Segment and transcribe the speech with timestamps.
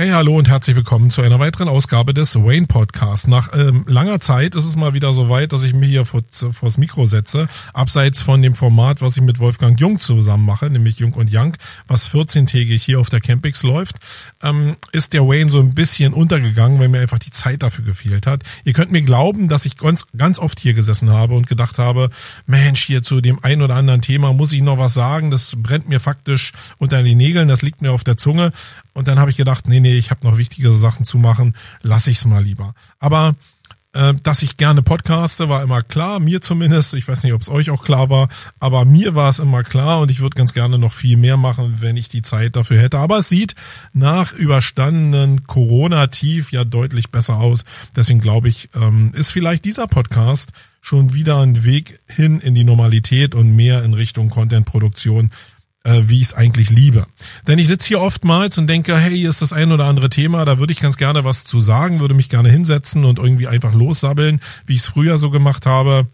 [0.00, 3.28] Hey, hallo und herzlich willkommen zu einer weiteren Ausgabe des Wayne Podcast.
[3.28, 6.22] Nach ähm, langer Zeit ist es mal wieder so weit, dass ich mich hier vor,
[6.52, 7.48] vors Mikro setze.
[7.74, 11.54] Abseits von dem Format, was ich mit Wolfgang Jung zusammen mache, nämlich Jung und Young,
[11.86, 13.96] was 14-tägig hier auf der Campix läuft,
[14.42, 18.26] ähm, ist der Wayne so ein bisschen untergegangen, weil mir einfach die Zeit dafür gefehlt
[18.26, 18.42] hat.
[18.64, 22.08] Ihr könnt mir glauben, dass ich ganz, ganz oft hier gesessen habe und gedacht habe,
[22.46, 25.30] Mensch, hier zu dem ein oder anderen Thema muss ich noch was sagen.
[25.30, 28.52] Das brennt mir faktisch unter den Nägeln, das liegt mir auf der Zunge.
[28.92, 32.06] Und dann habe ich gedacht, nee, nee, ich habe noch wichtigere Sachen zu machen, lass
[32.06, 32.74] ich's mal lieber.
[32.98, 33.34] Aber
[33.92, 36.94] äh, dass ich gerne podcaste, war immer klar, mir zumindest.
[36.94, 38.28] Ich weiß nicht, ob es euch auch klar war,
[38.60, 41.78] aber mir war es immer klar und ich würde ganz gerne noch viel mehr machen,
[41.80, 42.98] wenn ich die Zeit dafür hätte.
[42.98, 43.56] Aber es sieht
[43.92, 47.64] nach überstandenen Corona-Tief ja deutlich besser aus.
[47.96, 52.64] Deswegen glaube ich, ähm, ist vielleicht dieser Podcast schon wieder ein Weg hin in die
[52.64, 55.30] Normalität und mehr in Richtung Content-Produktion,
[55.84, 57.06] äh, wie ich es eigentlich liebe.
[57.46, 60.44] Denn ich sitze hier oftmals und denke, hey, hier ist das ein oder andere Thema,
[60.44, 63.74] da würde ich ganz gerne was zu sagen, würde mich gerne hinsetzen und irgendwie einfach
[63.74, 66.06] lossabbeln, wie ich es früher so gemacht habe.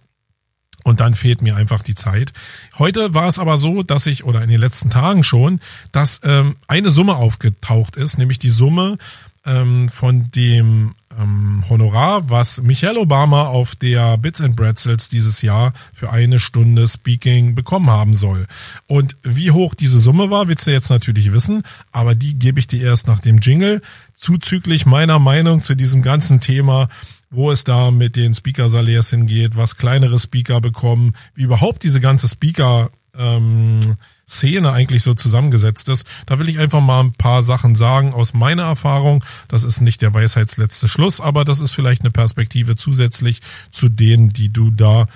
[0.85, 2.33] Und dann fehlt mir einfach die Zeit.
[2.79, 5.59] Heute war es aber so, dass ich, oder in den letzten Tagen schon,
[5.91, 8.97] dass ähm, eine Summe aufgetaucht ist, nämlich die Summe
[9.45, 15.73] ähm, von dem ähm, Honorar, was Michelle Obama auf der Bits and Bretzels dieses Jahr
[15.93, 18.47] für eine Stunde Speaking bekommen haben soll.
[18.87, 22.67] Und wie hoch diese Summe war, willst du jetzt natürlich wissen, aber die gebe ich
[22.67, 23.83] dir erst nach dem Jingle,
[24.15, 26.89] zuzüglich meiner Meinung zu diesem ganzen Thema,
[27.31, 32.29] wo es da mit den Speaker-Salärs hingeht, was kleinere Speaker bekommen, wie überhaupt diese ganze
[32.29, 33.97] Speaker- ähm,
[34.29, 36.07] Szene eigentlich so zusammengesetzt ist.
[36.27, 39.25] Da will ich einfach mal ein paar Sachen sagen aus meiner Erfahrung.
[39.49, 44.33] Das ist nicht der Weisheitsletzte Schluss, aber das ist vielleicht eine Perspektive zusätzlich zu denen,
[44.33, 45.07] die du da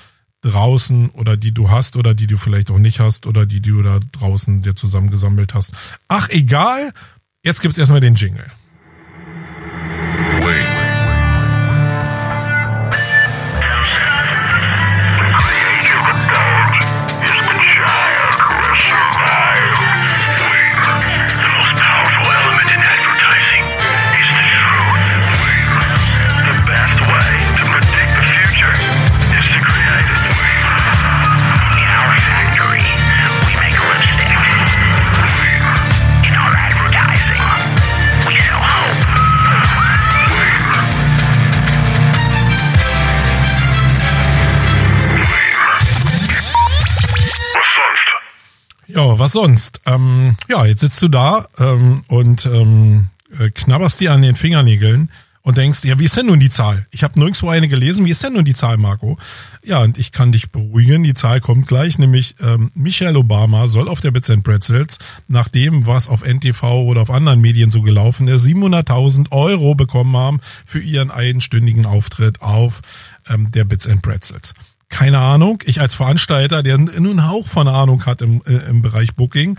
[0.42, 3.83] draußen oder die du hast oder die du vielleicht auch nicht hast oder die du
[3.83, 5.73] da draußen dir zusammengesammelt hast.
[6.09, 6.92] Ach, egal.
[7.42, 8.51] Jetzt gibt's erstmal den Jingle.
[49.00, 49.80] Ja, was sonst?
[49.86, 53.06] Ähm, ja, jetzt sitzt du da ähm, und ähm,
[53.38, 55.08] äh, knabberst dir an den Fingernägeln
[55.40, 56.86] und denkst, ja, wie ist denn nun die Zahl?
[56.90, 58.05] Ich habe nirgendwo eine gelesen.
[58.05, 59.16] Wie ist denn nun die Zahl, Marco?
[59.64, 61.02] Ja, und ich kann dich beruhigen.
[61.02, 65.48] Die Zahl kommt gleich, nämlich ähm, Michelle Obama soll auf der Bits and Pretzels, nach
[65.48, 70.40] dem, was auf NTV oder auf anderen Medien so gelaufen ist, 700.000 Euro bekommen haben
[70.67, 72.82] für ihren einstündigen Auftritt auf
[73.30, 74.52] ähm, der Bits and Pretzels
[74.90, 75.62] keine Ahnung.
[75.64, 79.56] Ich als Veranstalter, der nur einen Hauch von Ahnung hat im, äh, im Bereich Booking,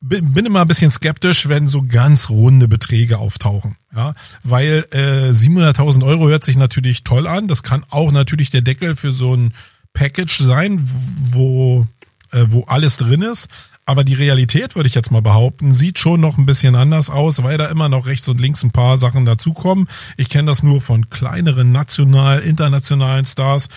[0.00, 3.76] bin immer ein bisschen skeptisch, wenn so ganz runde Beträge auftauchen.
[3.94, 7.48] Ja, weil äh, 700.000 Euro hört sich natürlich toll an.
[7.48, 9.54] Das kann auch natürlich der Deckel für so ein
[9.94, 11.86] Package sein, wo,
[12.32, 13.48] äh, wo alles drin ist.
[13.86, 17.42] Aber die Realität, würde ich jetzt mal behaupten, sieht schon noch ein bisschen anders aus,
[17.42, 19.88] weil da immer noch rechts und links ein paar Sachen dazukommen.
[20.16, 23.68] Ich kenne das nur von kleineren national, internationalen Stars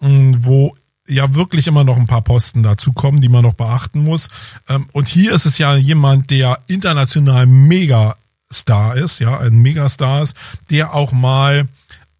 [0.00, 0.74] wo
[1.06, 4.28] ja wirklich immer noch ein paar Posten dazukommen, die man noch beachten muss.
[4.68, 10.36] Ähm, und hier ist es ja jemand, der international Megastar ist, ja, ein Megastar ist,
[10.70, 11.68] der auch mal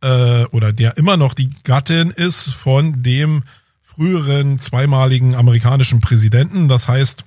[0.02, 3.42] äh, oder der immer noch die Gattin ist von dem
[3.94, 6.68] früheren zweimaligen amerikanischen Präsidenten.
[6.68, 7.24] Das heißt,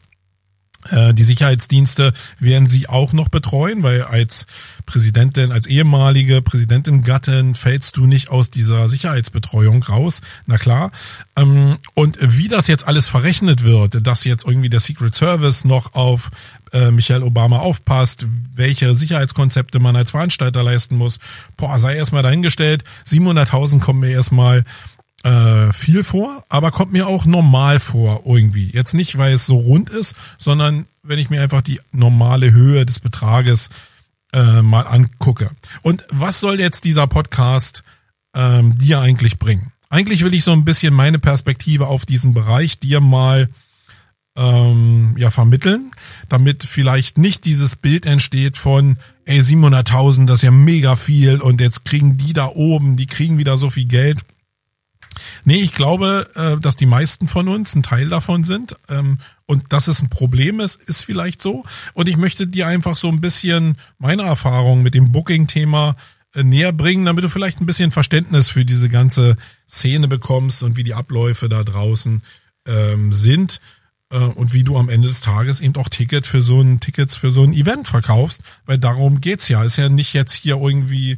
[0.91, 4.45] äh, die Sicherheitsdienste werden sie auch noch betreuen, weil als
[4.85, 10.21] Präsidentin, als ehemalige Präsidentin Gattin fällst du nicht aus dieser Sicherheitsbetreuung raus.
[10.45, 10.91] Na klar.
[11.35, 15.93] Ähm, und wie das jetzt alles verrechnet wird, dass jetzt irgendwie der Secret Service noch
[15.93, 16.29] auf
[16.73, 18.25] äh, Michelle Obama aufpasst,
[18.55, 21.19] welche Sicherheitskonzepte man als Veranstalter leisten muss,
[21.57, 22.83] boah, sei erstmal dahingestellt.
[23.07, 24.63] 700.000 kommen mir erstmal
[25.27, 28.71] äh, viel vor, aber kommt mir auch normal vor irgendwie.
[28.71, 32.85] Jetzt nicht, weil es so rund ist, sondern wenn ich mir einfach die normale Höhe
[32.85, 33.69] des Betrages
[34.31, 35.51] äh, mal angucke.
[35.81, 37.83] Und was soll jetzt dieser Podcast
[38.35, 39.73] ähm, dir eigentlich bringen?
[39.89, 43.49] Eigentlich will ich so ein bisschen meine Perspektive auf diesen Bereich dir mal
[44.37, 45.91] ähm, ja vermitteln,
[46.29, 51.59] damit vielleicht nicht dieses Bild entsteht von ey 700.000, das ist ja mega viel und
[51.59, 54.19] jetzt kriegen die da oben, die kriegen wieder so viel Geld
[55.43, 58.75] Nee, ich glaube, äh, dass die meisten von uns ein Teil davon sind.
[58.89, 61.63] Ähm, und dass es ein Problem ist, ist vielleicht so.
[61.93, 65.95] Und ich möchte dir einfach so ein bisschen meine Erfahrung mit dem Booking-Thema
[66.33, 69.37] äh, näher bringen, damit du vielleicht ein bisschen Verständnis für diese ganze
[69.69, 72.21] Szene bekommst und wie die Abläufe da draußen
[72.67, 73.59] ähm, sind
[74.11, 77.15] äh, und wie du am Ende des Tages eben auch Ticket für so ein Tickets
[77.15, 79.63] für so ein Event verkaufst, weil darum geht's ja.
[79.63, 81.17] Ist ja nicht jetzt hier irgendwie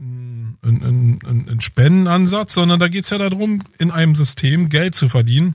[0.00, 5.08] ein, ein, ein, ein Spendenansatz, sondern da geht's ja darum, in einem System Geld zu
[5.08, 5.54] verdienen.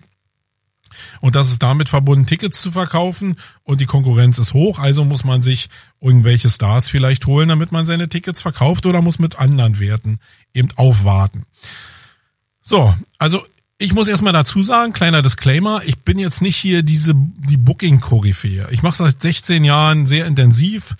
[1.21, 5.23] Und das ist damit verbunden, Tickets zu verkaufen und die Konkurrenz ist hoch, also muss
[5.23, 5.69] man sich
[5.99, 10.19] irgendwelche Stars vielleicht holen, damit man seine Tickets verkauft oder muss mit anderen Werten
[10.53, 11.45] eben aufwarten.
[12.61, 13.43] So, also
[13.79, 18.67] ich muss erstmal dazu sagen, kleiner Disclaimer, ich bin jetzt nicht hier diese die Booking-Koryphäe.
[18.71, 20.95] Ich mache seit 16 Jahren sehr intensiv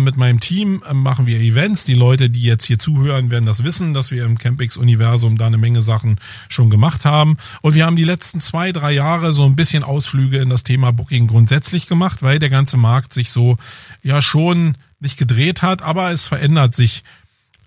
[0.00, 1.84] mit meinem Team äh, machen wir Events.
[1.84, 5.58] Die Leute, die jetzt hier zuhören, werden das wissen, dass wir im Campix-Universum da eine
[5.58, 6.16] Menge Sachen
[6.48, 7.36] schon gemacht haben.
[7.62, 10.92] Und wir haben die letzten zwei, drei Jahre so ein bisschen Ausflüge in das Thema
[10.92, 13.56] Booking grundsätzlich gemacht, weil der ganze Markt sich so
[14.02, 17.04] ja schon nicht gedreht hat, aber es verändert sich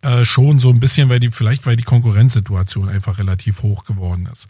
[0.02, 4.28] äh, schon so ein bisschen, weil die, vielleicht weil die Konkurrenzsituation einfach relativ hoch geworden
[4.32, 4.48] ist.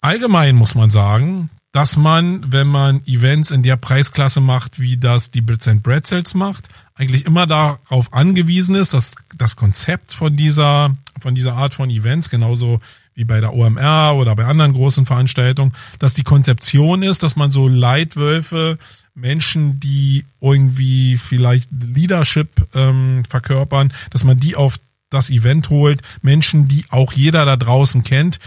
[0.00, 5.30] Allgemein muss man sagen, dass man, wenn man Events in der Preisklasse macht, wie das
[5.30, 10.96] die Bits and Bretzels macht, eigentlich immer darauf angewiesen ist, dass das Konzept von dieser,
[11.20, 12.80] von dieser Art von Events, genauso
[13.12, 17.52] wie bei der OMR oder bei anderen großen Veranstaltungen, dass die Konzeption ist, dass man
[17.52, 18.78] so Leitwölfe,
[19.14, 24.78] Menschen, die irgendwie vielleicht Leadership ähm, verkörpern, dass man die auf
[25.10, 28.38] das Event holt, Menschen, die auch jeder da draußen kennt,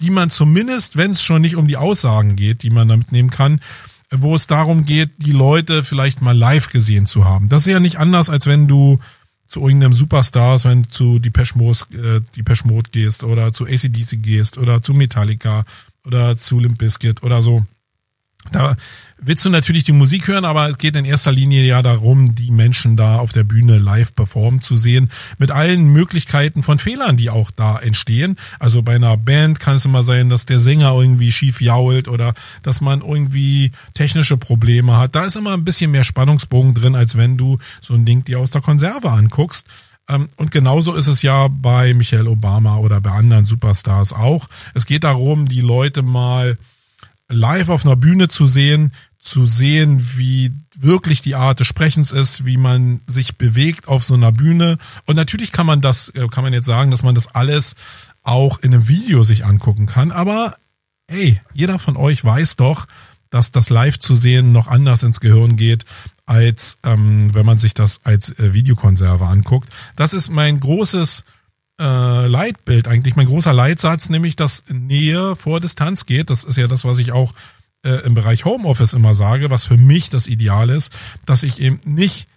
[0.00, 3.30] die man zumindest, wenn es schon nicht um die Aussagen geht, die man damit nehmen
[3.30, 3.60] kann,
[4.10, 7.48] wo es darum geht, die Leute vielleicht mal live gesehen zu haben.
[7.48, 8.98] Das ist ja nicht anders, als wenn du
[9.46, 14.22] zu irgendeinem Superstars, wenn du zu Depeche Mode, äh, Depeche Mode gehst oder zu ACDC
[14.22, 15.64] gehst oder zu Metallica
[16.06, 17.64] oder zu Limp Bizkit oder so.
[18.52, 18.76] Da
[19.18, 22.50] willst du natürlich die Musik hören, aber es geht in erster Linie ja darum, die
[22.50, 27.30] Menschen da auf der Bühne live performen zu sehen, mit allen Möglichkeiten von Fehlern, die
[27.30, 28.36] auch da entstehen.
[28.58, 32.34] Also bei einer Band kann es immer sein, dass der Sänger irgendwie schief jault oder
[32.62, 35.14] dass man irgendwie technische Probleme hat.
[35.14, 38.40] Da ist immer ein bisschen mehr Spannungsbogen drin, als wenn du so ein Ding dir
[38.40, 39.66] aus der Konserve anguckst.
[40.08, 44.46] Ähm, und genauso ist es ja bei Michelle Obama oder bei anderen Superstars auch.
[44.74, 46.58] Es geht darum, die Leute mal
[47.28, 52.44] live auf einer Bühne zu sehen, zu sehen, wie wirklich die Art des Sprechens ist,
[52.44, 54.76] wie man sich bewegt auf so einer Bühne.
[55.06, 57.74] Und natürlich kann man das, äh, kann man jetzt sagen, dass man das alles
[58.22, 60.12] auch in einem Video sich angucken kann.
[60.12, 60.54] Aber
[61.08, 62.86] hey, jeder von euch weiß doch,
[63.30, 65.84] dass das live zu sehen noch anders ins Gehirn geht,
[66.26, 69.70] als ähm, wenn man sich das als äh, Videokonserve anguckt.
[69.96, 71.24] Das ist mein großes
[71.80, 76.30] äh, Leitbild eigentlich, mein großer Leitsatz, nämlich dass Nähe vor Distanz geht.
[76.30, 77.32] Das ist ja das, was ich auch
[77.84, 80.92] äh, im Bereich Homeoffice immer sage, was für mich das Ideal ist,
[81.26, 82.28] dass ich eben nicht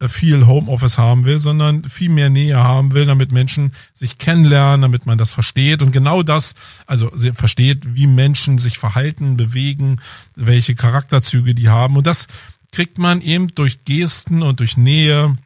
[0.00, 4.82] äh, viel Homeoffice haben will, sondern viel mehr Nähe haben will, damit Menschen sich kennenlernen,
[4.82, 5.82] damit man das versteht.
[5.82, 6.54] Und genau das,
[6.86, 10.00] also versteht, wie Menschen sich verhalten, bewegen,
[10.36, 11.96] welche Charakterzüge die haben.
[11.96, 12.26] Und das
[12.72, 15.36] kriegt man eben durch Gesten und durch Nähe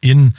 [0.00, 0.34] in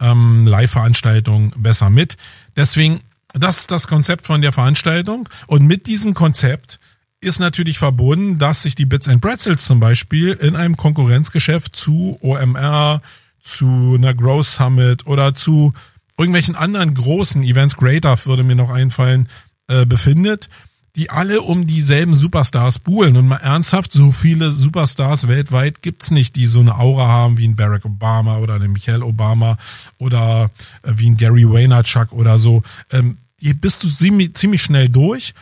[0.00, 2.16] ähm, Live-Veranstaltungen besser mit.
[2.56, 3.00] Deswegen,
[3.32, 5.28] das ist das Konzept von der Veranstaltung.
[5.46, 6.78] Und mit diesem Konzept
[7.20, 12.18] ist natürlich verbunden, dass sich die Bits and Pretzels zum Beispiel in einem Konkurrenzgeschäft zu
[12.20, 13.00] OMR,
[13.40, 15.72] zu einer Growth Summit oder zu
[16.18, 19.28] irgendwelchen anderen großen Events, Greater würde mir noch einfallen,
[19.66, 20.48] äh, befindet,
[20.96, 23.16] die alle um dieselben Superstars buhlen.
[23.16, 27.48] Und mal ernsthaft, so viele Superstars weltweit gibt's nicht, die so eine Aura haben wie
[27.48, 29.56] ein Barack Obama oder eine Michelle Obama
[29.98, 30.50] oder
[30.82, 32.62] äh, wie ein Gary Vaynerchuk oder so.
[32.92, 35.34] Ähm, hier bist du ziemlich schnell durch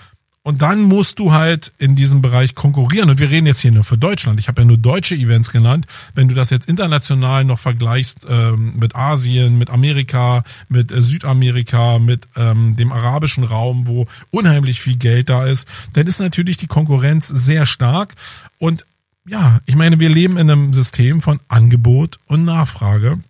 [0.45, 3.11] und dann musst du halt in diesem Bereich konkurrieren.
[3.11, 4.41] Und wir reden jetzt hier nur für Deutschland.
[4.41, 5.87] Ich habe ja nur deutsche Events genannt.
[6.15, 12.01] Wenn du das jetzt international noch vergleichst ähm, mit Asien, mit Amerika, mit äh, Südamerika,
[12.01, 16.67] mit ähm, dem arabischen Raum, wo unheimlich viel Geld da ist, dann ist natürlich die
[16.67, 18.15] Konkurrenz sehr stark.
[18.59, 18.85] Und
[19.29, 23.21] ja, ich meine, wir leben in einem System von Angebot und Nachfrage.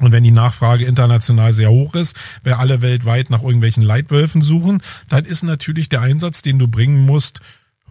[0.00, 4.82] Und wenn die Nachfrage international sehr hoch ist, wer alle weltweit nach irgendwelchen Leitwölfen suchen,
[5.08, 7.40] dann ist natürlich der Einsatz, den du bringen musst,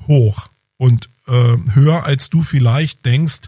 [0.07, 3.47] hoch und äh, höher, als du vielleicht denkst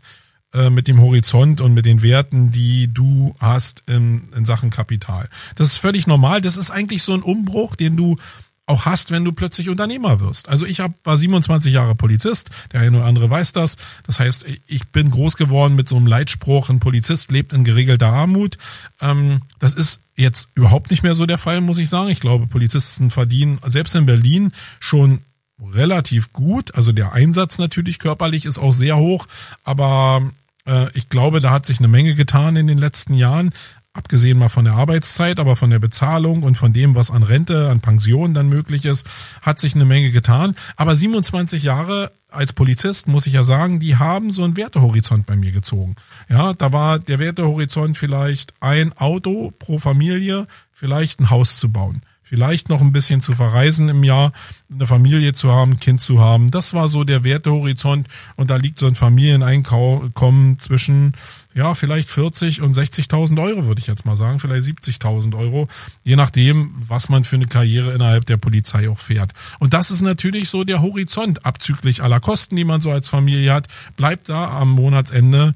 [0.54, 5.28] äh, mit dem Horizont und mit den Werten, die du hast in, in Sachen Kapital.
[5.56, 6.40] Das ist völlig normal.
[6.40, 8.16] Das ist eigentlich so ein Umbruch, den du
[8.68, 10.50] auch hast, wenn du plötzlich Unternehmer wirst.
[10.50, 13.78] Also ich hab, war 27 Jahre Polizist, der eine oder andere weiß das.
[14.04, 18.08] Das heißt, ich bin groß geworden mit so einem Leitspruch, ein Polizist lebt in geregelter
[18.08, 18.58] Armut.
[19.02, 22.10] Ähm, das ist jetzt überhaupt nicht mehr so der Fall, muss ich sagen.
[22.10, 25.22] Ich glaube, Polizisten verdienen selbst in Berlin schon
[25.62, 26.74] relativ gut.
[26.76, 29.28] Also der Einsatz natürlich körperlich ist auch sehr hoch,
[29.64, 30.22] aber
[30.66, 33.52] äh, ich glaube, da hat sich eine Menge getan in den letzten Jahren
[33.96, 37.70] abgesehen mal von der Arbeitszeit, aber von der Bezahlung und von dem, was an Rente,
[37.70, 39.08] an Pension dann möglich ist,
[39.42, 40.54] hat sich eine Menge getan.
[40.76, 45.38] Aber 27 Jahre als Polizist, muss ich ja sagen, die haben so einen Wertehorizont bei
[45.38, 45.96] mir gezogen.
[46.30, 52.02] Ja, da war der Wertehorizont vielleicht ein Auto pro Familie, vielleicht ein Haus zu bauen
[52.26, 54.32] vielleicht noch ein bisschen zu verreisen im Jahr,
[54.74, 56.50] eine Familie zu haben, ein Kind zu haben.
[56.50, 61.14] Das war so der Wertehorizont und da liegt so ein Familieneinkommen zwischen,
[61.54, 65.68] ja, vielleicht 40 und 60.000 Euro, würde ich jetzt mal sagen, vielleicht 70.000 Euro,
[66.04, 69.34] je nachdem, was man für eine Karriere innerhalb der Polizei auch fährt.
[69.60, 73.54] Und das ist natürlich so der Horizont, abzüglich aller Kosten, die man so als Familie
[73.54, 73.68] hat,
[73.98, 75.54] bleibt da am Monatsende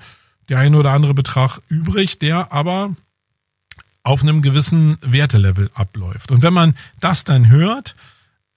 [0.50, 2.96] der ein oder andere Betrag übrig, der aber
[4.04, 6.32] auf einem gewissen Wertelevel abläuft.
[6.32, 7.96] Und wenn man das dann hört,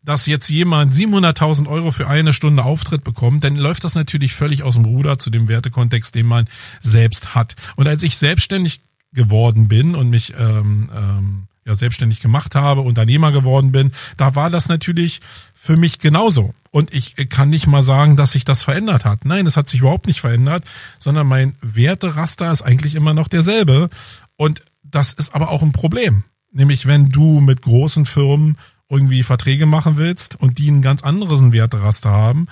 [0.05, 4.63] dass jetzt jemand 700.000 Euro für eine Stunde Auftritt bekommt, dann läuft das natürlich völlig
[4.63, 6.49] aus dem Ruder zu dem Wertekontext, den man
[6.81, 7.55] selbst hat.
[7.77, 8.81] Und als ich selbstständig
[9.13, 14.51] geworden bin und mich ähm, ähm, ja selbstständig gemacht habe, Unternehmer geworden bin, da war
[14.51, 15.21] das natürlich
[15.55, 16.55] für mich genauso.
[16.71, 19.25] Und ich kann nicht mal sagen, dass sich das verändert hat.
[19.25, 20.65] Nein, es hat sich überhaupt nicht verändert,
[20.99, 23.91] sondern mein Werteraster ist eigentlich immer noch derselbe.
[24.37, 26.25] Und das ist aber auch ein Problem.
[26.51, 28.59] Nämlich, wenn du mit großen Firmen
[28.89, 32.47] irgendwie Verträge machen willst und die einen ganz anderen Werteraster haben,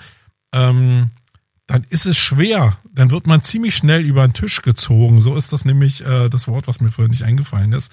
[0.53, 1.11] ähm,
[1.67, 2.77] dann ist es schwer.
[2.91, 5.21] Dann wird man ziemlich schnell über den Tisch gezogen.
[5.21, 7.91] So ist das nämlich äh, das Wort, was mir vorhin nicht eingefallen ist.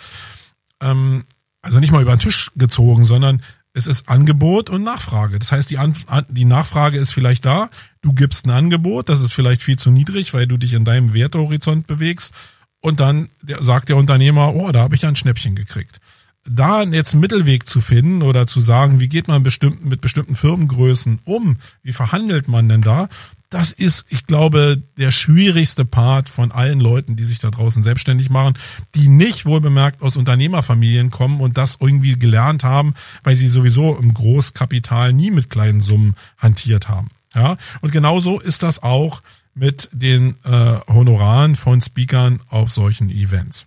[0.81, 1.25] Ähm,
[1.61, 3.43] also nicht mal über den Tisch gezogen, sondern
[3.75, 5.39] es ist Angebot und Nachfrage.
[5.39, 5.93] Das heißt, die, An
[6.31, 7.69] die Nachfrage ist vielleicht da.
[8.01, 11.13] Du gibst ein Angebot, das ist vielleicht viel zu niedrig, weil du dich in deinem
[11.13, 12.33] Wertehorizont bewegst
[12.81, 13.29] und dann
[13.61, 16.01] sagt der Unternehmer, oh, da habe ich ein Schnäppchen gekriegt.
[16.45, 20.35] Da jetzt einen Mittelweg zu finden oder zu sagen, wie geht man bestimmt, mit bestimmten
[20.35, 23.09] Firmengrößen um, wie verhandelt man denn da,
[23.51, 28.29] das ist, ich glaube, der schwierigste Part von allen Leuten, die sich da draußen selbstständig
[28.29, 28.59] machen,
[28.95, 32.95] die nicht wohlbemerkt aus Unternehmerfamilien kommen und das irgendwie gelernt haben,
[33.25, 37.09] weil sie sowieso im Großkapital nie mit kleinen Summen hantiert haben.
[37.35, 39.23] Ja, und genauso ist das auch
[39.55, 43.67] mit den äh, Honoraren von Speakern auf solchen Events.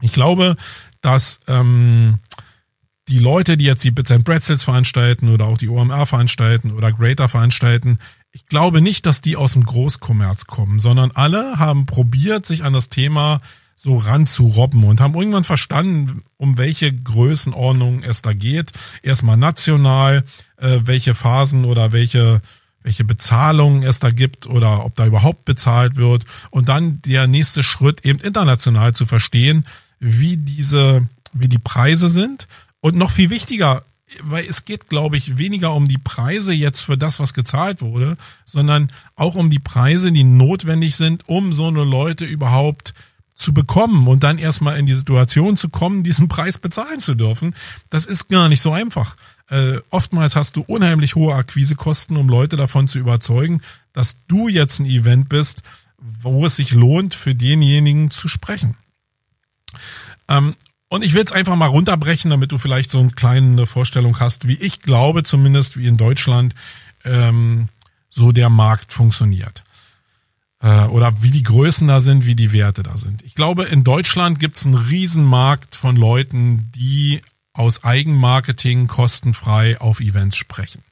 [0.00, 0.56] Ich glaube,
[1.00, 2.18] dass ähm,
[3.08, 6.92] die Leute, die jetzt die Bits and Pretzels veranstalten oder auch die OMR veranstalten oder
[6.92, 7.98] Greater veranstalten,
[8.32, 12.72] ich glaube nicht, dass die aus dem Großkommerz kommen, sondern alle haben probiert, sich an
[12.72, 13.40] das Thema
[13.76, 18.72] so ranzurobben und haben irgendwann verstanden, um welche Größenordnung es da geht.
[19.02, 20.24] Erstmal national,
[20.56, 22.40] äh, welche Phasen oder welche
[22.84, 26.24] welche Bezahlungen es da gibt oder ob da überhaupt bezahlt wird.
[26.50, 29.66] Und dann der nächste Schritt eben international zu verstehen,
[29.98, 32.46] wie diese, wie die Preise sind.
[32.80, 33.82] Und noch viel wichtiger,
[34.22, 38.18] weil es geht, glaube ich, weniger um die Preise jetzt für das, was gezahlt wurde,
[38.44, 42.92] sondern auch um die Preise, die notwendig sind, um so eine Leute überhaupt
[43.34, 47.54] zu bekommen und dann erstmal in die Situation zu kommen, diesen Preis bezahlen zu dürfen.
[47.90, 49.16] Das ist gar nicht so einfach.
[49.50, 53.60] Äh, oftmals hast du unheimlich hohe Akquisekosten, um Leute davon zu überzeugen,
[53.92, 55.62] dass du jetzt ein Event bist,
[55.98, 58.76] wo es sich lohnt, für denjenigen zu sprechen.
[60.28, 60.54] Ähm,
[60.88, 64.46] und ich will es einfach mal runterbrechen, damit du vielleicht so eine kleine Vorstellung hast,
[64.46, 66.54] wie ich glaube zumindest, wie in Deutschland
[67.04, 67.68] ähm,
[68.10, 69.64] so der Markt funktioniert.
[70.60, 73.22] Äh, oder wie die Größen da sind, wie die Werte da sind.
[73.22, 77.20] Ich glaube, in Deutschland gibt es einen Riesenmarkt von Leuten, die
[77.54, 80.82] aus Eigenmarketing kostenfrei auf Events sprechen.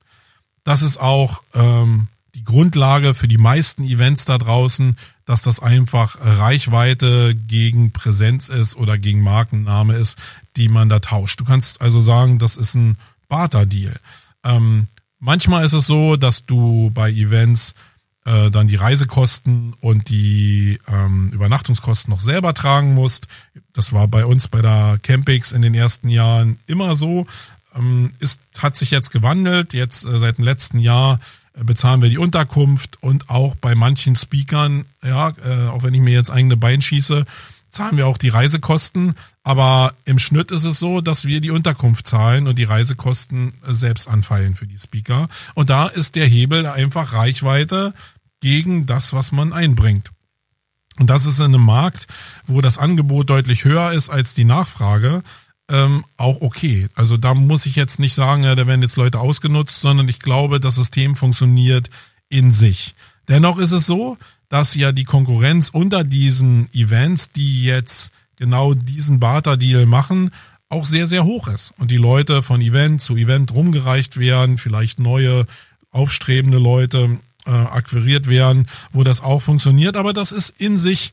[0.64, 6.16] Das ist auch ähm, die Grundlage für die meisten Events da draußen, dass das einfach
[6.21, 10.19] Reichweite gegen Präsenz ist oder gegen Markenname ist,
[10.57, 11.40] die man da tauscht.
[11.40, 12.97] Du kannst also sagen, das ist ein
[13.28, 13.99] Barter-Deal.
[14.45, 14.87] Ähm,
[15.19, 17.75] manchmal ist es so, dass du bei Events
[18.24, 23.26] äh, dann die Reisekosten und die ähm, Übernachtungskosten noch selber tragen musst.
[23.72, 27.26] Das war bei uns bei der Campix in den ersten Jahren immer so.
[27.74, 29.74] Ähm, ist, hat sich jetzt gewandelt.
[29.74, 31.18] Jetzt äh, seit dem letzten Jahr
[31.54, 36.00] äh, bezahlen wir die Unterkunft und auch bei manchen Speakern, ja, äh, auch wenn ich
[36.00, 37.24] mir jetzt eigene Bein schieße,
[37.70, 39.14] zahlen wir auch die Reisekosten.
[39.44, 43.75] Aber im Schnitt ist es so, dass wir die Unterkunft zahlen und die Reisekosten äh,
[43.75, 45.28] selbst anfallen für die Speaker.
[45.54, 47.92] Und da ist der Hebel einfach Reichweite
[48.40, 50.11] gegen das, was man einbringt.
[50.99, 52.06] Und das ist in einem Markt,
[52.46, 55.22] wo das Angebot deutlich höher ist als die Nachfrage,
[55.68, 56.88] ähm, auch okay.
[56.94, 60.18] Also da muss ich jetzt nicht sagen, ja, da werden jetzt Leute ausgenutzt, sondern ich
[60.18, 61.88] glaube, das System funktioniert
[62.28, 62.94] in sich.
[63.28, 64.18] Dennoch ist es so,
[64.49, 70.32] dass ja die Konkurrenz unter diesen Events, die jetzt genau diesen Barter-Deal machen,
[70.68, 71.72] auch sehr, sehr hoch ist.
[71.78, 75.46] Und die Leute von Event zu Event rumgereicht werden, vielleicht neue,
[75.92, 79.96] aufstrebende Leute äh, akquiriert werden, wo das auch funktioniert.
[79.96, 81.12] Aber das ist in sich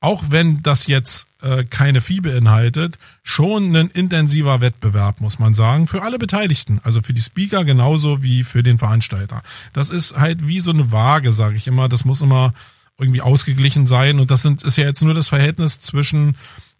[0.00, 5.86] auch wenn das jetzt äh, keine Fee beinhaltet, schon ein intensiver Wettbewerb, muss man sagen,
[5.86, 6.78] für alle Beteiligten.
[6.84, 9.42] Also für die Speaker genauso wie für den Veranstalter.
[9.72, 11.88] Das ist halt wie so eine Waage, sage ich immer.
[11.88, 12.52] Das muss immer
[12.98, 14.20] irgendwie ausgeglichen sein.
[14.20, 16.36] Und das sind, ist ja jetzt nur das Verhältnis zwischen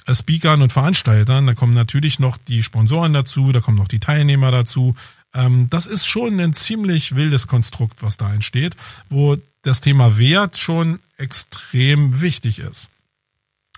[0.07, 1.47] äh, Speakern und Veranstaltern.
[1.47, 4.95] Da kommen natürlich noch die Sponsoren dazu, da kommen noch die Teilnehmer dazu.
[5.35, 8.77] Ähm, das ist schon ein ziemlich wildes Konstrukt, was da entsteht,
[9.09, 12.89] wo das Thema Wert schon extrem wichtig ist.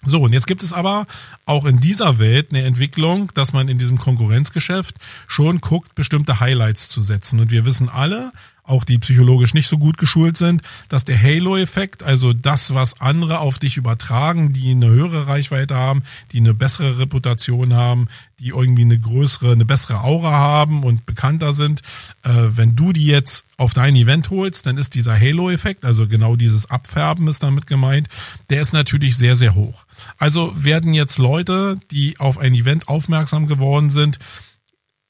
[0.05, 1.07] So, und jetzt gibt es aber
[1.47, 6.88] auch in dieser Welt eine Entwicklung, dass man in diesem Konkurrenzgeschäft schon guckt, bestimmte Highlights
[6.88, 7.40] zu setzen.
[7.40, 8.31] Und wir wissen alle,
[8.66, 13.38] auch die psychologisch nicht so gut geschult sind, dass der Halo-Effekt, also das, was andere
[13.38, 18.08] auf dich übertragen, die eine höhere Reichweite haben, die eine bessere Reputation haben,
[18.38, 21.80] die irgendwie eine größere, eine bessere Aura haben und bekannter sind,
[22.23, 26.37] äh, wenn du die jetzt auf dein Event holst, dann ist dieser Halo-Effekt, also genau
[26.37, 28.08] dieses Abfärben ist damit gemeint,
[28.50, 29.87] der ist natürlich sehr, sehr hoch.
[30.18, 34.18] Also werden jetzt Leute, die auf ein Event aufmerksam geworden sind,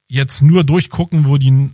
[0.09, 1.71] jetzt nur durchgucken, wo die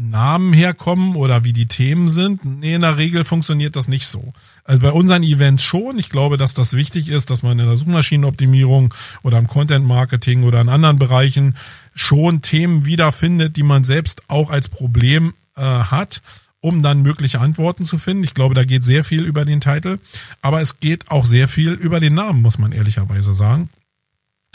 [0.00, 2.44] Namen herkommen oder wie die Themen sind.
[2.44, 4.32] Nee, in der Regel funktioniert das nicht so.
[4.62, 5.98] Also bei unseren Events schon.
[5.98, 10.44] Ich glaube, dass das wichtig ist, dass man in der Suchmaschinenoptimierung oder im Content Marketing
[10.44, 11.56] oder in anderen Bereichen
[11.94, 16.22] schon Themen wiederfindet, die man selbst auch als Problem äh, hat,
[16.60, 18.22] um dann mögliche Antworten zu finden.
[18.22, 19.98] Ich glaube, da geht sehr viel über den Titel,
[20.42, 23.68] aber es geht auch sehr viel über den Namen, muss man ehrlicherweise sagen.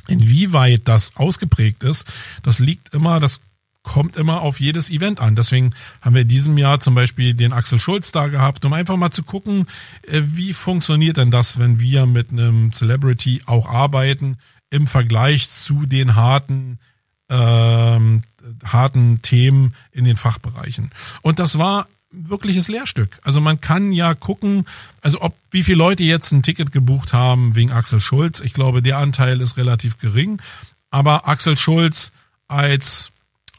[0.07, 2.05] Inwieweit das ausgeprägt ist,
[2.43, 3.41] das liegt immer, das
[3.83, 5.35] kommt immer auf jedes Event an.
[5.35, 5.71] Deswegen
[6.01, 9.23] haben wir diesem Jahr zum Beispiel den Axel Schulz da gehabt, um einfach mal zu
[9.23, 9.65] gucken,
[10.03, 14.37] äh, wie funktioniert denn das, wenn wir mit einem Celebrity auch arbeiten
[14.69, 16.79] im Vergleich zu den harten
[17.29, 18.23] ähm,
[18.63, 20.91] harten Themen in den Fachbereichen.
[21.21, 23.19] Und das war wirkliches Lehrstück.
[23.23, 24.65] Also man kann ja gucken,
[25.01, 28.39] also ob wie viele Leute jetzt ein Ticket gebucht haben wegen Axel Schulz.
[28.41, 30.41] Ich glaube, der Anteil ist relativ gering.
[30.91, 32.11] Aber Axel Schulz
[32.47, 33.12] als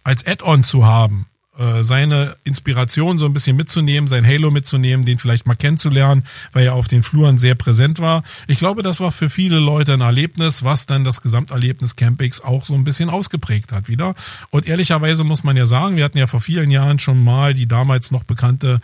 [0.04, 1.26] als Add-on zu haben,
[1.58, 6.66] äh, seine Inspiration so ein bisschen mitzunehmen, sein Halo mitzunehmen, den vielleicht mal kennenzulernen, weil
[6.66, 8.22] er auf den Fluren sehr präsent war.
[8.48, 12.64] Ich glaube, das war für viele Leute ein Erlebnis, was dann das Gesamterlebnis Campix auch
[12.64, 14.14] so ein bisschen ausgeprägt hat wieder.
[14.50, 17.68] Und ehrlicherweise muss man ja sagen, wir hatten ja vor vielen Jahren schon mal die
[17.68, 18.80] damals noch bekannte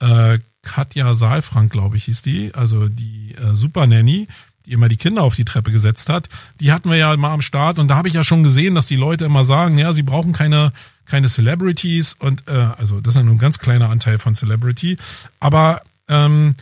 [0.00, 4.28] äh, Katja Saalfrank, glaube ich, hieß die, also die äh, Super Nanny,
[4.66, 6.28] die immer die Kinder auf die Treppe gesetzt hat,
[6.60, 8.86] die hatten wir ja mal am Start und da habe ich ja schon gesehen, dass
[8.86, 10.72] die Leute immer sagen, ja, sie brauchen keine
[11.06, 14.96] keine Celebrities und äh, also das ist ja nur ein ganz kleiner Anteil von Celebrity,
[15.40, 16.54] aber ähm,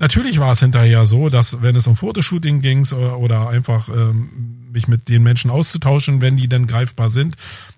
[0.00, 4.88] natürlich war es hinterher so, dass wenn es um Fotoshooting ging oder, einfach ähm, mich
[4.88, 7.36] mit den Menschen auszutauschen, wenn die denn greifbar sind,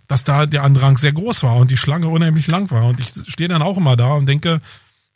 [0.08, 2.84] dass da der Andrang sehr groß war und die Schlange unheimlich lang war.
[2.84, 4.60] Und ich stehe dann auch immer da und denke,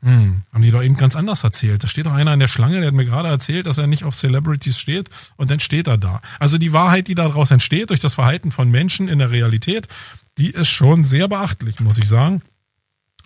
[0.07, 1.83] hm, haben die doch eben ganz anders erzählt.
[1.83, 4.05] Da steht doch einer in der Schlange, der hat mir gerade erzählt, dass er nicht
[4.05, 6.23] auf Celebrities steht und dann steht er da.
[6.39, 9.89] Also die Wahrheit, die daraus entsteht durch das Verhalten von Menschen in der Realität,
[10.39, 12.43] die ist schon sehr beachtlich, muss ich sagen.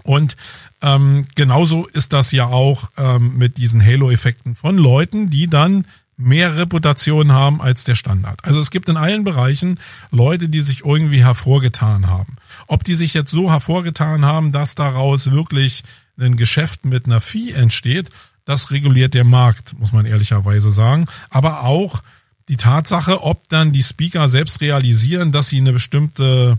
[0.05, 0.37] Und
[0.81, 5.85] ähm, genauso ist das ja auch ähm, mit diesen Halo-Effekten von Leuten, die dann
[6.16, 8.43] mehr Reputation haben als der Standard.
[8.43, 9.79] Also es gibt in allen Bereichen
[10.11, 12.37] Leute, die sich irgendwie hervorgetan haben.
[12.66, 15.83] Ob die sich jetzt so hervorgetan haben, dass daraus wirklich
[16.21, 18.11] ein Geschäft mit einer Fee entsteht,
[18.45, 21.07] das reguliert der Markt, muss man ehrlicherweise sagen.
[21.29, 22.03] Aber auch
[22.49, 26.59] die Tatsache, ob dann die Speaker selbst realisieren, dass sie eine bestimmte,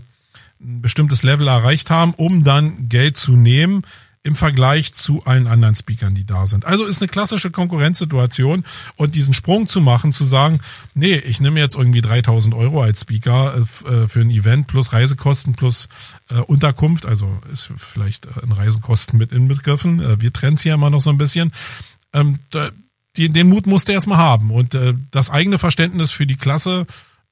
[0.60, 3.82] ein bestimmtes Level erreicht haben, um dann Geld zu nehmen,
[4.24, 6.64] im Vergleich zu allen anderen Speakern, die da sind.
[6.64, 8.64] Also ist eine klassische Konkurrenzsituation
[8.96, 10.60] und diesen Sprung zu machen, zu sagen,
[10.94, 15.54] nee, ich nehme jetzt irgendwie 3000 Euro als Speaker äh, für ein Event plus Reisekosten
[15.54, 15.88] plus
[16.30, 20.00] äh, Unterkunft, also ist vielleicht äh, ein Reisekosten mit inbegriffen.
[20.00, 21.52] Äh, wir trennen es hier immer noch so ein bisschen.
[22.12, 22.38] Ähm,
[23.16, 26.86] den Mut musste er erstmal haben und äh, das eigene Verständnis für die Klasse,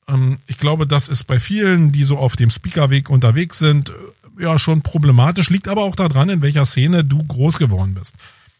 [0.08, 3.92] ähm, ich glaube, das ist bei vielen, die so auf dem Speakerweg unterwegs sind,
[4.40, 8.14] ja schon problematisch, liegt aber auch daran, in welcher Szene du groß geworden bist.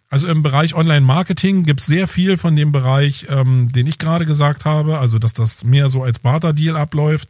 [0.09, 4.27] Also im Bereich Online-Marketing gibt es sehr viel von dem Bereich, ähm, den ich gerade
[4.27, 7.29] gesagt habe, also dass das mehr so als Barter-Deal abläuft.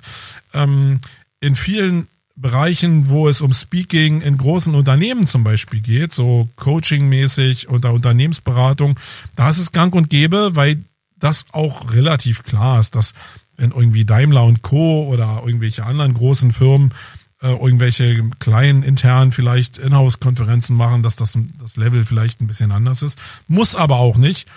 [0.54, 1.00] Ähm,
[1.40, 7.68] in vielen Bereichen, wo es um Speaking in großen Unternehmen zum Beispiel geht, so Coaching-mäßig
[7.68, 8.98] oder Unternehmensberatung,
[9.36, 10.82] da ist es gang und gäbe, weil
[11.18, 13.12] das auch relativ klar ist, dass
[13.58, 15.06] wenn irgendwie Daimler und Co.
[15.06, 16.94] oder irgendwelche anderen großen Firmen
[17.42, 23.02] äh, irgendwelche kleinen internen vielleicht Inhouse-Konferenzen machen, dass das, das Level vielleicht ein bisschen anders
[23.02, 23.18] ist.
[23.48, 24.48] Muss aber auch nicht,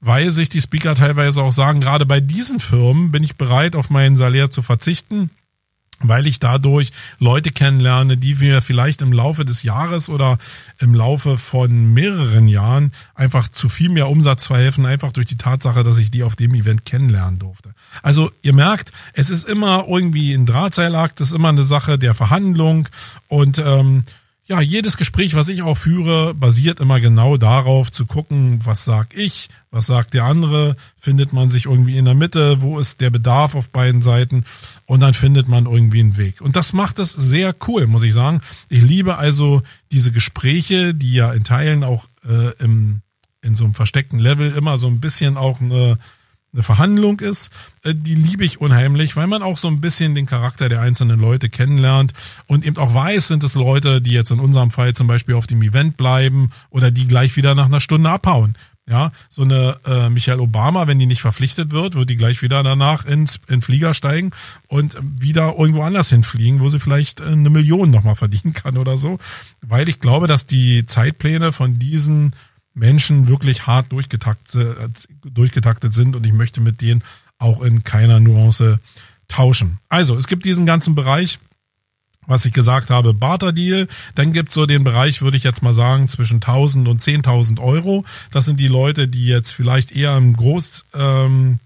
[0.00, 3.90] weil sich die Speaker teilweise auch sagen, gerade bei diesen Firmen bin ich bereit, auf
[3.90, 5.30] meinen Salär zu verzichten
[6.00, 10.38] weil ich dadurch Leute kennenlerne, die wir vielleicht im Laufe des Jahres oder
[10.78, 15.82] im Laufe von mehreren Jahren einfach zu viel mehr Umsatz verhelfen, einfach durch die Tatsache,
[15.82, 17.74] dass ich die auf dem Event kennenlernen durfte.
[18.02, 22.14] Also ihr merkt, es ist immer irgendwie ein Drahtseilakt, es ist immer eine Sache der
[22.14, 22.88] Verhandlung
[23.28, 24.04] und ähm,
[24.50, 29.16] ja, jedes Gespräch, was ich auch führe, basiert immer genau darauf zu gucken, was sag
[29.16, 33.10] ich, was sagt der andere, findet man sich irgendwie in der Mitte, wo ist der
[33.10, 34.42] Bedarf auf beiden Seiten
[34.86, 36.40] und dann findet man irgendwie einen Weg.
[36.40, 38.40] Und das macht es sehr cool, muss ich sagen.
[38.68, 43.02] Ich liebe also diese Gespräche, die ja in Teilen auch äh, im,
[43.42, 45.96] in so einem versteckten Level immer so ein bisschen auch eine
[46.52, 47.50] eine Verhandlung ist,
[47.84, 51.20] äh, die liebe ich unheimlich, weil man auch so ein bisschen den Charakter der einzelnen
[51.20, 52.12] Leute kennenlernt
[52.46, 55.46] und eben auch weiß, sind es Leute, die jetzt in unserem Fall zum Beispiel auf
[55.46, 58.56] dem Event bleiben oder die gleich wieder nach einer Stunde abhauen.
[58.88, 62.64] Ja, so eine äh, Michelle Obama, wenn die nicht verpflichtet wird, wird die gleich wieder
[62.64, 64.32] danach ins in Flieger steigen
[64.66, 69.18] und wieder irgendwo anders hinfliegen, wo sie vielleicht eine Million nochmal verdienen kann oder so.
[69.60, 72.34] Weil ich glaube, dass die Zeitpläne von diesen
[72.74, 77.02] Menschen wirklich hart durchgetaktet, durchgetaktet sind und ich möchte mit denen
[77.38, 78.80] auch in keiner Nuance
[79.28, 79.78] tauschen.
[79.88, 81.38] Also, es gibt diesen ganzen Bereich,
[82.26, 83.88] was ich gesagt habe, Barter-Deal.
[84.14, 88.04] Dann gibt's so den Bereich, würde ich jetzt mal sagen, zwischen 1000 und 10.000 Euro.
[88.30, 91.58] Das sind die Leute, die jetzt vielleicht eher im Großkapital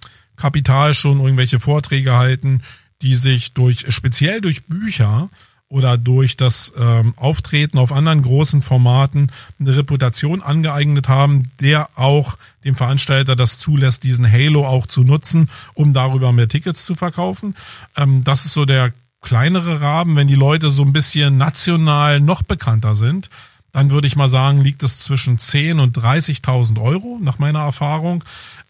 [0.89, 2.63] ähm, schon irgendwelche Vorträge halten,
[3.03, 5.29] die sich durch, speziell durch Bücher
[5.75, 12.37] oder durch das ähm, Auftreten auf anderen großen Formaten eine Reputation angeeignet haben, der auch
[12.63, 17.57] dem Veranstalter das zulässt, diesen Halo auch zu nutzen, um darüber mehr Tickets zu verkaufen.
[17.97, 22.43] Ähm, das ist so der kleinere Rahmen, wenn die Leute so ein bisschen national noch
[22.43, 23.29] bekannter sind,
[23.73, 28.23] dann würde ich mal sagen, liegt es zwischen 10 und 30.000 Euro nach meiner Erfahrung.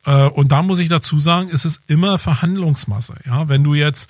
[0.06, 3.16] Äh, und da muss ich dazu sagen, ist es immer Verhandlungsmasse.
[3.26, 4.08] Ja, wenn du jetzt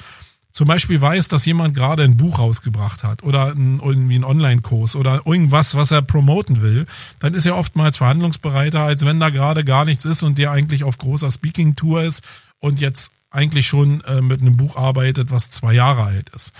[0.54, 4.94] zum Beispiel weiß, dass jemand gerade ein Buch rausgebracht hat oder ein, irgendwie einen Online-Kurs
[4.94, 6.86] oder irgendwas, was er promoten will,
[7.18, 10.84] dann ist er oftmals verhandlungsbereiter, als wenn da gerade gar nichts ist und der eigentlich
[10.84, 12.22] auf großer Speaking-Tour ist
[12.60, 16.52] und jetzt eigentlich schon äh, mit einem Buch arbeitet, was zwei Jahre alt ist.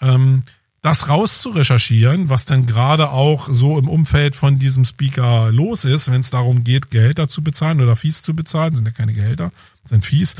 [0.00, 0.44] Ähm,
[0.80, 6.20] das rauszurecherchieren, was denn gerade auch so im Umfeld von diesem Speaker los ist, wenn
[6.22, 9.52] es darum geht, Gehälter zu bezahlen oder Fees zu bezahlen, sind ja keine Gehälter,
[9.84, 10.34] sind Fees,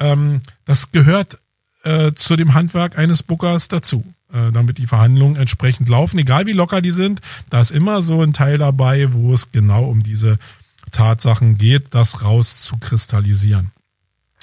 [0.00, 1.38] ähm, das gehört
[1.88, 6.18] äh, zu dem Handwerk eines Bookers dazu, äh, damit die Verhandlungen entsprechend laufen.
[6.18, 9.84] Egal wie locker die sind, da ist immer so ein Teil dabei, wo es genau
[9.84, 10.38] um diese
[10.92, 13.70] Tatsachen geht, das rauszukristallisieren.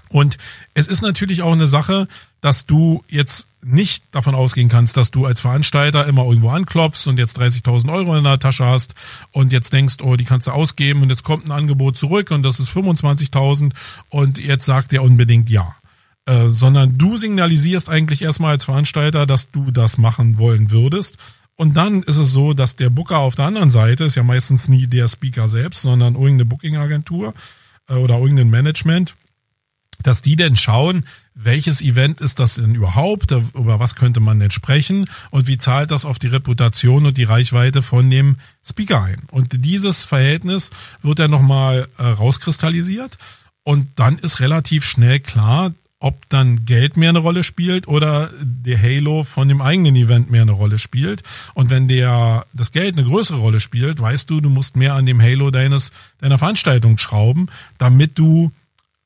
[0.09, 0.37] Und
[0.73, 2.07] es ist natürlich auch eine Sache,
[2.41, 7.17] dass du jetzt nicht davon ausgehen kannst, dass du als Veranstalter immer irgendwo anklopfst und
[7.17, 8.95] jetzt 30.000 Euro in der Tasche hast
[9.31, 12.43] und jetzt denkst, oh, die kannst du ausgeben und jetzt kommt ein Angebot zurück und
[12.43, 13.71] das ist 25.000
[14.09, 15.75] und jetzt sagt er unbedingt ja.
[16.27, 21.17] Äh, sondern du signalisierst eigentlich erstmal als Veranstalter, dass du das machen wollen würdest.
[21.55, 24.67] Und dann ist es so, dass der Booker auf der anderen Seite ist ja meistens
[24.67, 27.33] nie der Speaker selbst, sondern irgendeine Booking-Agentur
[27.89, 29.15] äh, oder irgendein Management,
[30.01, 34.51] dass die denn schauen, welches Event ist das denn überhaupt, über was könnte man denn
[34.51, 39.21] sprechen und wie zahlt das auf die Reputation und die Reichweite von dem Speaker ein.
[39.29, 40.71] Und dieses Verhältnis
[41.03, 43.19] wird dann nochmal äh, rauskristallisiert
[43.63, 48.81] und dann ist relativ schnell klar, ob dann Geld mehr eine Rolle spielt oder der
[48.81, 51.23] Halo von dem eigenen Event mehr eine Rolle spielt.
[51.53, 55.05] Und wenn der das Geld eine größere Rolle spielt, weißt du, du musst mehr an
[55.05, 58.51] dem Halo deines deiner Veranstaltung schrauben, damit du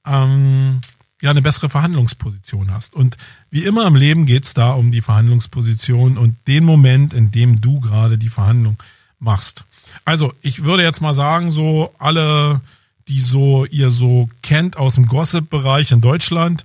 [0.05, 0.81] ähm,
[1.21, 2.95] ja eine bessere Verhandlungsposition hast.
[2.95, 3.17] Und
[3.51, 7.79] wie immer im Leben geht's da um die Verhandlungsposition und den Moment, in dem du
[7.79, 8.77] gerade die Verhandlung
[9.19, 9.65] machst.
[10.05, 12.61] Also ich würde jetzt mal sagen, so alle
[13.09, 16.63] die so ihr so kennt aus dem Gossip-Bereich in Deutschland,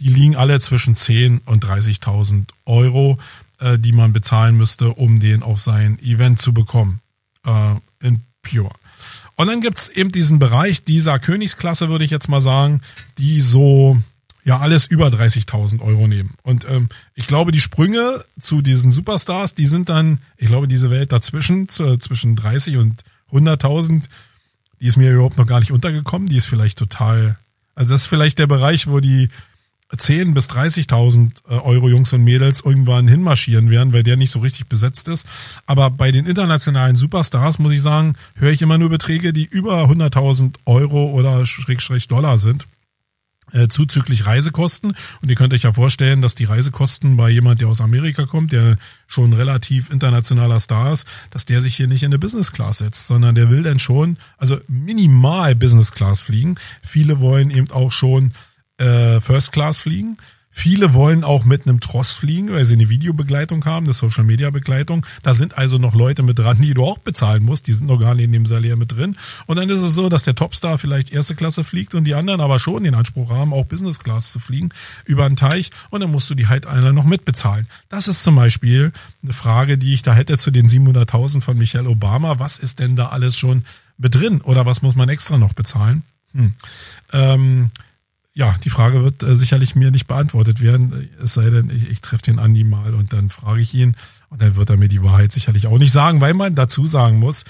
[0.00, 3.18] die liegen alle zwischen 10 und 30.000 Euro,
[3.60, 7.00] äh, die man bezahlen müsste, um den auf sein Event zu bekommen
[7.46, 8.72] äh, in Pure.
[9.36, 12.80] Und dann gibt's eben diesen Bereich dieser Königsklasse, würde ich jetzt mal sagen,
[13.18, 13.98] die so
[14.44, 16.34] ja alles über 30.000 Euro nehmen.
[16.42, 20.90] Und ähm, ich glaube, die Sprünge zu diesen Superstars, die sind dann, ich glaube, diese
[20.90, 24.04] Welt dazwischen, zu, zwischen 30 und 100.000,
[24.82, 26.28] die ist mir überhaupt noch gar nicht untergekommen.
[26.28, 27.38] Die ist vielleicht total,
[27.76, 29.28] also das ist vielleicht der Bereich, wo die
[29.96, 34.40] 10 bis 30.000 äh, Euro Jungs und Mädels irgendwann hinmarschieren werden, weil der nicht so
[34.40, 35.26] richtig besetzt ist.
[35.66, 39.84] Aber bei den internationalen Superstars muss ich sagen, höre ich immer nur Beträge, die über
[39.84, 42.66] 100.000 Euro oder Schrägstrich Dollar sind.
[43.52, 44.94] Äh, zuzüglich Reisekosten.
[45.20, 48.52] Und ihr könnt euch ja vorstellen, dass die Reisekosten bei jemand, der aus Amerika kommt,
[48.52, 52.78] der schon relativ internationaler Star ist, dass der sich hier nicht in eine Business Class
[52.78, 56.56] setzt, sondern der will dann schon, also minimal Business Class fliegen.
[56.82, 58.32] Viele wollen eben auch schon
[58.78, 60.16] äh, First Class fliegen.
[60.54, 64.50] Viele wollen auch mit einem Tross fliegen, weil sie eine Videobegleitung haben, eine Social Media
[64.50, 65.04] Begleitung.
[65.22, 67.66] Da sind also noch Leute mit dran, die du auch bezahlen musst.
[67.66, 69.16] Die sind noch gar nicht in dem Salär mit drin.
[69.46, 72.42] Und dann ist es so, dass der Topstar vielleicht erste Klasse fliegt und die anderen
[72.42, 74.68] aber schon den Anspruch haben, auch Business Class zu fliegen
[75.06, 75.70] über einen Teich.
[75.88, 77.66] Und dann musst du die halt einer noch mitbezahlen.
[77.88, 81.88] Das ist zum Beispiel eine Frage, die ich da hätte zu den 700.000 von Michelle
[81.88, 82.38] Obama.
[82.38, 83.64] Was ist denn da alles schon
[83.96, 84.42] mit drin?
[84.42, 86.02] Oder was muss man extra noch bezahlen?
[86.34, 86.54] Hm.
[87.12, 87.70] Ähm,
[88.34, 92.00] ja, die Frage wird äh, sicherlich mir nicht beantwortet werden, es sei denn, ich, ich
[92.00, 93.94] treffe den Andi mal und dann frage ich ihn
[94.30, 97.18] und dann wird er mir die Wahrheit sicherlich auch nicht sagen, weil man dazu sagen
[97.18, 97.44] muss,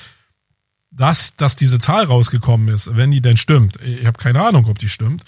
[0.91, 4.79] dass, dass diese Zahl rausgekommen ist, wenn die denn stimmt, ich habe keine Ahnung, ob
[4.79, 5.23] die stimmt,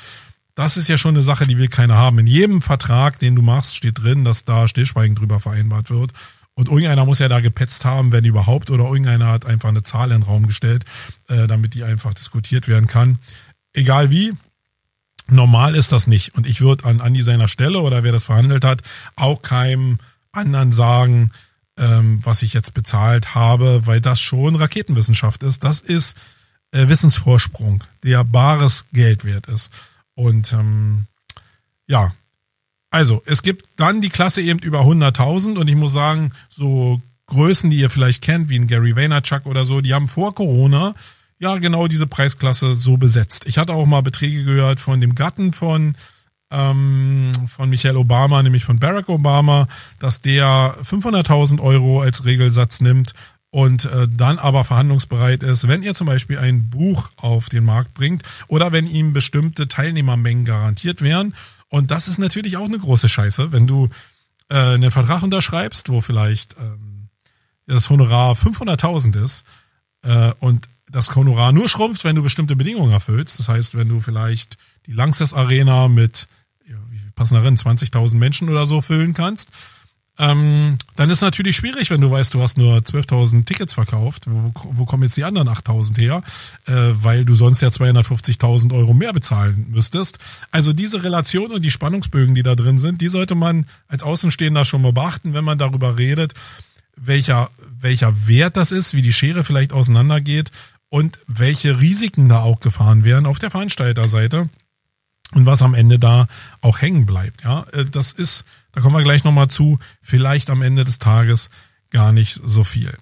[0.55, 2.19] das ist ja schon eine Sache, die will keiner haben.
[2.19, 6.13] In jedem Vertrag, den du machst, steht drin, dass da Stillschweigen drüber vereinbart wird.
[6.55, 10.13] Und irgendeiner muss ja da gepetzt haben, wenn überhaupt, oder irgendeiner hat einfach eine Zahl
[10.13, 10.85] in den Raum gestellt,
[11.29, 13.19] äh, damit die einfach diskutiert werden kann.
[13.73, 14.33] Egal wie,
[15.27, 16.35] Normal ist das nicht.
[16.35, 18.83] Und ich würde an Andi seiner Stelle oder wer das verhandelt hat,
[19.17, 19.99] auch keinem
[20.33, 21.31] anderen sagen,
[21.77, 25.65] ähm, was ich jetzt bezahlt habe, weil das schon Raketenwissenschaft ist.
[25.65, 26.17] Das ist
[26.73, 29.71] äh, Wissensvorsprung, der bares Geld wert ist.
[30.15, 31.07] Und ähm,
[31.87, 32.13] ja,
[32.91, 37.71] also es gibt dann die Klasse eben über 100.000 und ich muss sagen, so Größen,
[37.71, 40.95] die ihr vielleicht kennt, wie ein Gary Vaynerchuk oder so, die haben vor Corona
[41.39, 43.47] ja genau diese Preisklasse so besetzt.
[43.47, 45.97] Ich hatte auch mal Beträge gehört von dem Gatten von
[46.51, 49.67] ähm, von Michelle Obama, nämlich von Barack Obama,
[49.99, 53.13] dass der 500.000 Euro als Regelsatz nimmt
[53.51, 57.95] und äh, dann aber verhandlungsbereit ist, wenn ihr zum Beispiel ein Buch auf den Markt
[57.95, 61.35] bringt oder wenn ihm bestimmte Teilnehmermengen garantiert werden.
[61.69, 63.89] Und das ist natürlich auch eine große Scheiße, wenn du
[64.49, 67.09] äh, einen Vertrag unterschreibst, wo vielleicht ähm,
[67.67, 69.45] das Honorar 500.000 ist
[70.03, 73.39] äh, und das Honorar nur schrumpft, wenn du bestimmte Bedingungen erfüllst.
[73.39, 76.27] Das heißt, wenn du vielleicht die Langsess Arena mit,
[76.69, 79.51] ja, wie passen darin, 20.000 Menschen oder so füllen kannst,
[80.17, 84.25] ähm, dann ist natürlich schwierig, wenn du weißt, du hast nur 12.000 Tickets verkauft.
[84.27, 86.23] Wo, wo kommen jetzt die anderen 8.000 her?
[86.67, 90.19] Äh, weil du sonst ja 250.000 Euro mehr bezahlen müsstest.
[90.53, 94.65] Also diese Relation und die Spannungsbögen, die da drin sind, die sollte man als Außenstehender
[94.65, 96.35] schon mal beachten, wenn man darüber redet,
[96.97, 100.53] welcher, welcher Wert das ist, wie die Schere vielleicht auseinandergeht
[100.95, 104.49] und welche Risiken da auch gefahren werden auf der Veranstalterseite
[105.33, 106.29] und was am Ende da
[106.61, 107.43] auch hängen bleibt.
[107.43, 111.51] Ja, äh, das ist, da kommen wir gleich nochmal zu, vielleicht am Ende des Tages
[111.91, 112.97] gar nicht so viel.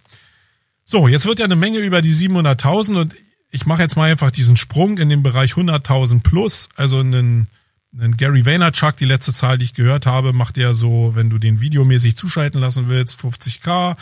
[0.86, 3.14] So, jetzt wird ja eine Menge über die 700.000 und
[3.50, 7.48] ich mache jetzt mal einfach diesen Sprung in den Bereich 100.000 plus, also einen,
[7.92, 11.36] einen Gary Vaynerchuk, die letzte Zahl, die ich gehört habe, macht ja so, wenn du
[11.36, 13.96] den videomäßig zuschalten lassen willst, 50k.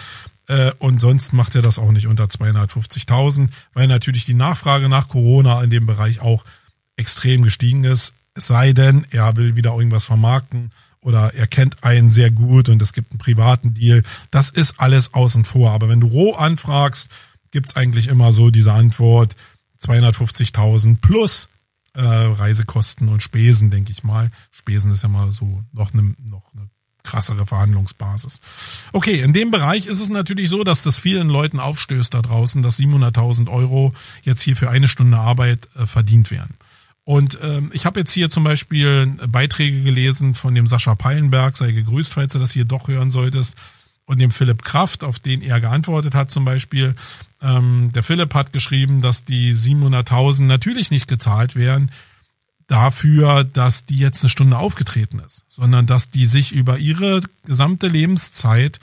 [0.50, 5.06] Äh, und sonst macht er das auch nicht unter 250.000, weil natürlich die Nachfrage nach
[5.06, 6.44] Corona in dem Bereich auch
[6.96, 8.14] extrem gestiegen ist.
[8.34, 12.82] Es sei denn, er will wieder irgendwas vermarkten oder er kennt einen sehr gut und
[12.82, 14.02] es gibt einen privaten Deal.
[14.32, 15.70] Das ist alles außen vor.
[15.70, 17.10] Aber wenn du roh anfragst,
[17.52, 19.36] gibt's eigentlich immer so diese Antwort
[19.80, 21.48] 250.000 plus
[21.94, 24.32] äh, Reisekosten und Spesen, denke ich mal.
[24.50, 26.68] Spesen ist ja mal so noch eine, noch eine
[27.10, 28.40] krassere Verhandlungsbasis.
[28.92, 32.62] Okay, in dem Bereich ist es natürlich so, dass das vielen Leuten aufstößt da draußen,
[32.62, 33.92] dass 700.000 Euro
[34.22, 36.54] jetzt hier für eine Stunde Arbeit äh, verdient werden.
[37.04, 41.72] Und ähm, ich habe jetzt hier zum Beispiel Beiträge gelesen von dem Sascha Peilenberg, sei
[41.72, 43.56] gegrüßt, falls du das hier doch hören solltest,
[44.04, 46.94] und dem Philipp Kraft, auf den er geantwortet hat zum Beispiel.
[47.42, 51.90] Ähm, der Philipp hat geschrieben, dass die 700.000 natürlich nicht gezahlt werden,
[52.70, 57.88] dafür, dass die jetzt eine Stunde aufgetreten ist, sondern dass die sich über ihre gesamte
[57.88, 58.78] Lebenszeit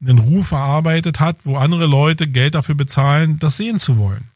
[0.00, 4.30] einen Ruf erarbeitet hat, wo andere Leute Geld dafür bezahlen, das sehen zu wollen.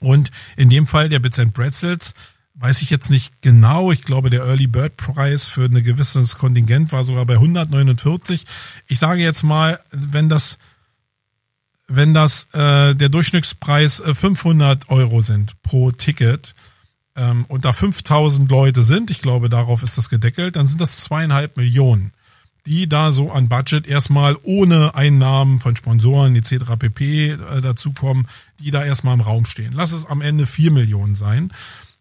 [0.00, 2.14] Und in dem Fall der Bits and Pretzels
[2.54, 3.92] weiß ich jetzt nicht genau.
[3.92, 8.44] Ich glaube, der Early Bird Preis für ein gewisses Kontingent war sogar bei 149.
[8.86, 10.58] Ich sage jetzt mal, wenn das
[11.90, 16.54] wenn das äh, der Durchschnittspreis 500 Euro sind pro Ticket,
[17.18, 20.98] ähm, und da 5000 Leute sind, ich glaube, darauf ist das gedeckelt, dann sind das
[20.98, 22.12] zweieinhalb Millionen,
[22.64, 26.76] die da so an Budget erstmal ohne Einnahmen von Sponsoren etc.
[26.78, 27.30] pp.
[27.30, 28.28] Äh, dazukommen,
[28.60, 29.72] die da erstmal im Raum stehen.
[29.74, 31.52] Lass es am Ende vier Millionen sein.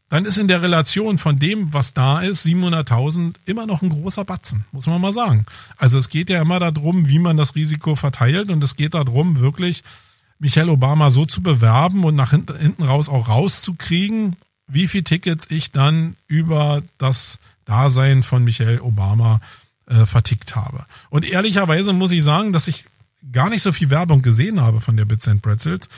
[0.09, 4.23] Dann ist in der Relation von dem, was da ist, 700.000 immer noch ein großer
[4.23, 5.45] Batzen, muss man mal sagen.
[5.75, 9.39] Also es geht ja immer darum, wie man das Risiko verteilt und es geht darum,
[9.39, 9.83] wirklich
[10.39, 15.71] Michelle Obama so zu bewerben und nach hinten raus auch rauszukriegen, wie viel Tickets ich
[15.71, 19.41] dann über das Dasein von Michael Obama
[19.87, 20.85] äh, vertickt habe.
[21.09, 22.85] Und ehrlicherweise muss ich sagen, dass ich
[23.31, 25.89] gar nicht so viel Werbung gesehen habe von der Bits and Pretzels,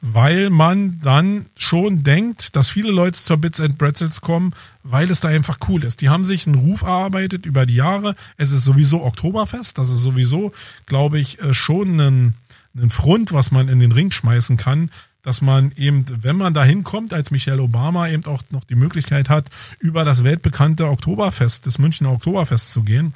[0.00, 4.54] weil man dann schon denkt, dass viele Leute zur Bits and Pretzels kommen,
[4.84, 6.00] weil es da einfach cool ist.
[6.00, 8.14] Die haben sich einen Ruf erarbeitet über die Jahre.
[8.36, 10.52] Es ist sowieso Oktoberfest, das ist sowieso,
[10.86, 12.34] glaube ich, äh, schon ein,
[12.76, 14.90] ein Front, was man in den Ring schmeißen kann,
[15.22, 19.28] dass man eben, wenn man da hinkommt, als Michelle Obama eben auch noch die Möglichkeit
[19.28, 23.14] hat, über das weltbekannte Oktoberfest, das Münchner Oktoberfest zu gehen.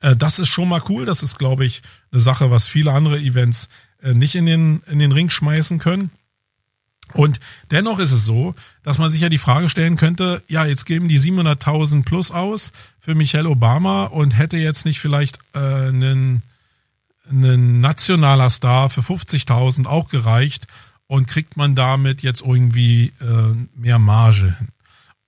[0.00, 1.04] Äh, das ist schon mal cool.
[1.04, 3.68] Das ist, glaube ich, eine Sache, was viele andere Events
[4.02, 6.10] äh, nicht in den, in den Ring schmeißen können.
[7.12, 7.38] Und
[7.70, 11.08] dennoch ist es so, dass man sich ja die Frage stellen könnte, ja, jetzt geben
[11.08, 16.42] die 700.000 plus aus für Michelle Obama und hätte jetzt nicht vielleicht äh, einen,
[17.28, 20.66] einen nationaler Star für 50.000 auch gereicht
[21.06, 24.68] und kriegt man damit jetzt irgendwie äh, mehr Marge hin.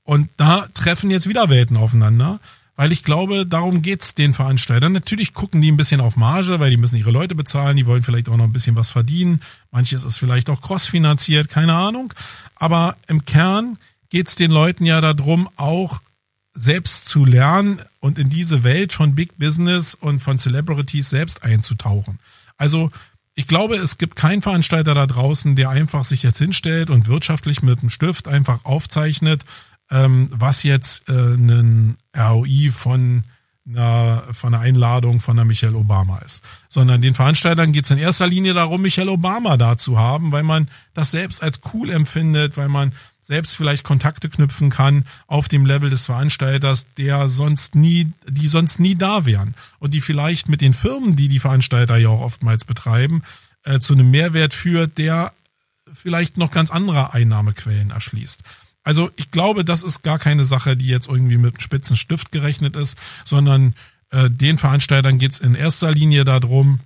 [0.02, 2.40] Und da treffen jetzt wieder Welten aufeinander
[2.76, 4.92] weil ich glaube, darum geht's den Veranstaltern.
[4.92, 8.02] Natürlich gucken die ein bisschen auf Marge, weil die müssen ihre Leute bezahlen, die wollen
[8.02, 9.40] vielleicht auch noch ein bisschen was verdienen.
[9.70, 12.12] Manches ist vielleicht auch crossfinanziert, keine Ahnung.
[12.54, 13.78] Aber im Kern
[14.10, 16.00] geht's den Leuten ja darum, auch
[16.54, 22.20] selbst zu lernen und in diese Welt von Big Business und von Celebrities selbst einzutauchen.
[22.56, 22.90] Also
[23.34, 27.62] ich glaube, es gibt keinen Veranstalter da draußen, der einfach sich jetzt hinstellt und wirtschaftlich
[27.62, 29.44] mit einem Stift einfach aufzeichnet,
[29.90, 33.24] ähm, was jetzt äh, ein ROI von
[33.68, 36.42] einer, von einer Einladung von der Michelle Obama ist.
[36.68, 40.42] Sondern den Veranstaltern geht es in erster Linie darum, Michelle Obama da zu haben, weil
[40.42, 45.66] man das selbst als cool empfindet, weil man selbst vielleicht Kontakte knüpfen kann auf dem
[45.66, 50.60] Level des Veranstalters, der sonst nie, die sonst nie da wären und die vielleicht mit
[50.60, 53.22] den Firmen, die die Veranstalter ja auch oftmals betreiben,
[53.64, 55.32] äh, zu einem Mehrwert führt, der
[55.92, 58.42] vielleicht noch ganz andere Einnahmequellen erschließt.
[58.86, 62.30] Also ich glaube, das ist gar keine Sache, die jetzt irgendwie mit einem spitzen Stift
[62.30, 63.74] gerechnet ist, sondern
[64.12, 66.78] äh, den Veranstaltern geht's in erster Linie darum,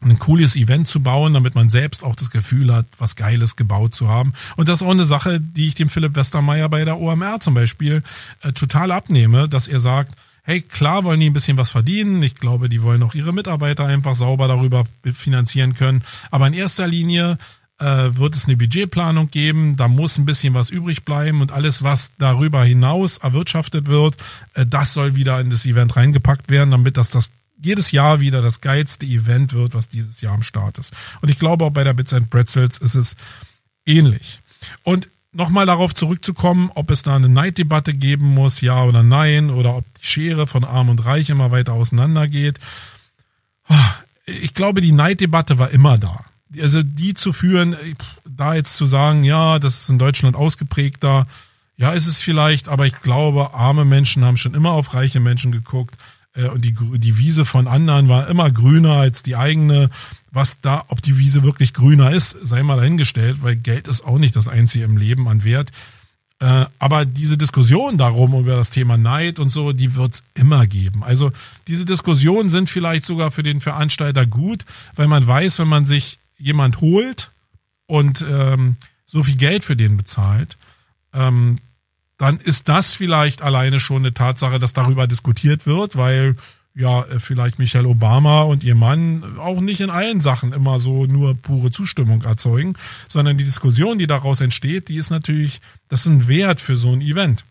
[0.00, 3.94] ein cooles Event zu bauen, damit man selbst auch das Gefühl hat, was Geiles gebaut
[3.94, 4.32] zu haben.
[4.56, 7.52] Und das ist auch eine Sache, die ich dem Philipp Westermeier bei der OMR zum
[7.52, 8.02] Beispiel
[8.40, 12.22] äh, total abnehme, dass er sagt, hey, klar wollen die ein bisschen was verdienen.
[12.22, 16.02] Ich glaube, die wollen auch ihre Mitarbeiter einfach sauber darüber finanzieren können.
[16.30, 17.36] Aber in erster Linie
[17.80, 21.82] äh, wird es eine Budgetplanung geben, da muss ein bisschen was übrig bleiben und alles,
[21.82, 24.16] was darüber hinaus erwirtschaftet wird,
[24.54, 27.30] äh, das soll wieder in das Event reingepackt werden, damit das das
[27.62, 30.94] jedes Jahr wieder das geilste Event wird, was dieses Jahr am Start ist.
[31.20, 33.16] Und ich glaube auch bei der Bits and Pretzels ist es
[33.84, 34.40] ähnlich.
[34.82, 39.76] Und nochmal darauf zurückzukommen, ob es da eine Neiddebatte geben muss, ja oder nein, oder
[39.76, 42.58] ob die Schere von Arm und Reich immer weiter auseinandergeht.
[44.24, 46.24] Ich glaube, die Neiddebatte war immer da
[46.58, 47.76] also die zu führen,
[48.24, 51.26] da jetzt zu sagen, ja, das ist in Deutschland ausgeprägter,
[51.76, 55.52] ja, ist es vielleicht, aber ich glaube, arme Menschen haben schon immer auf reiche Menschen
[55.52, 55.96] geguckt
[56.34, 59.90] äh, und die, die Wiese von anderen war immer grüner als die eigene.
[60.32, 64.18] Was da, ob die Wiese wirklich grüner ist, sei mal dahingestellt, weil Geld ist auch
[64.18, 65.70] nicht das einzige im Leben an Wert.
[66.38, 71.02] Äh, aber diese Diskussion darum, über das Thema Neid und so, die wird's immer geben.
[71.02, 71.32] Also
[71.66, 76.18] diese Diskussionen sind vielleicht sogar für den Veranstalter gut, weil man weiß, wenn man sich
[76.40, 77.32] jemand holt
[77.86, 78.76] und ähm,
[79.06, 80.56] so viel Geld für den bezahlt,
[81.12, 81.58] ähm,
[82.16, 86.36] dann ist das vielleicht alleine schon eine Tatsache, dass darüber diskutiert wird, weil
[86.74, 91.06] ja äh, vielleicht Michelle Obama und ihr Mann auch nicht in allen Sachen immer so
[91.06, 92.74] nur pure Zustimmung erzeugen,
[93.08, 96.92] sondern die Diskussion, die daraus entsteht, die ist natürlich, das ist ein Wert für so
[96.92, 97.44] ein Event.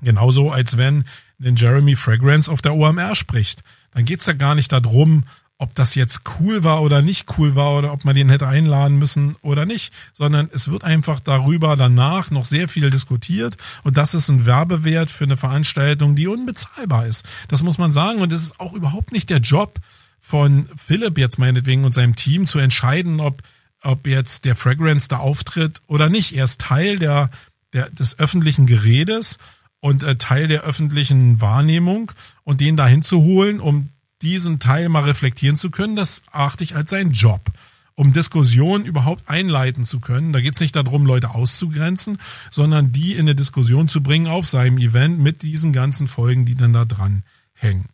[0.00, 1.04] Genauso als wenn
[1.42, 3.62] ein Jeremy Fragrance auf der OMR spricht.
[3.92, 5.24] Dann geht's ja gar nicht darum,
[5.58, 8.98] ob das jetzt cool war oder nicht cool war oder ob man den hätte einladen
[8.98, 14.14] müssen oder nicht, sondern es wird einfach darüber danach noch sehr viel diskutiert und das
[14.14, 17.26] ist ein Werbewert für eine Veranstaltung, die unbezahlbar ist.
[17.48, 19.80] Das muss man sagen und es ist auch überhaupt nicht der Job
[20.20, 23.42] von Philipp jetzt meinetwegen und seinem Team zu entscheiden, ob
[23.82, 26.34] ob jetzt der Fragrance da auftritt oder nicht.
[26.34, 27.30] Er ist Teil der,
[27.72, 29.38] der des öffentlichen Geredes
[29.80, 32.10] und äh, Teil der öffentlichen Wahrnehmung
[32.44, 33.90] und den dahin zu holen, um
[34.22, 37.50] diesen Teil mal reflektieren zu können, das achte ich als seinen Job.
[37.94, 40.32] Um Diskussionen überhaupt einleiten zu können.
[40.32, 42.18] Da geht es nicht darum, Leute auszugrenzen,
[42.50, 46.54] sondern die in eine Diskussion zu bringen auf seinem Event mit diesen ganzen Folgen, die
[46.54, 47.86] dann da dran hängen.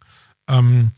[0.47, 0.91] Ähm,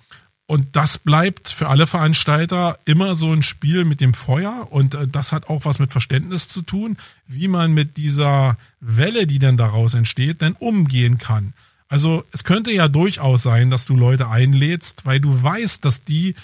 [0.48, 4.68] und das bleibt für alle Veranstalter immer so ein Spiel mit dem Feuer.
[4.70, 6.96] Und äh, das hat auch was mit Verständnis zu tun,
[7.26, 11.52] wie man mit dieser Welle, die dann daraus entsteht, denn umgehen kann.
[11.88, 16.34] Also es könnte ja durchaus sein, dass du Leute einlädst, weil du weißt, dass die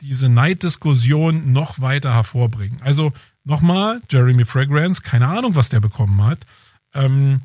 [0.00, 2.80] diese Neiddiskussion noch weiter hervorbringen.
[2.82, 3.12] Also
[3.44, 6.46] nochmal, Jeremy Fragrance, keine Ahnung, was der bekommen hat.
[6.94, 7.40] ähm,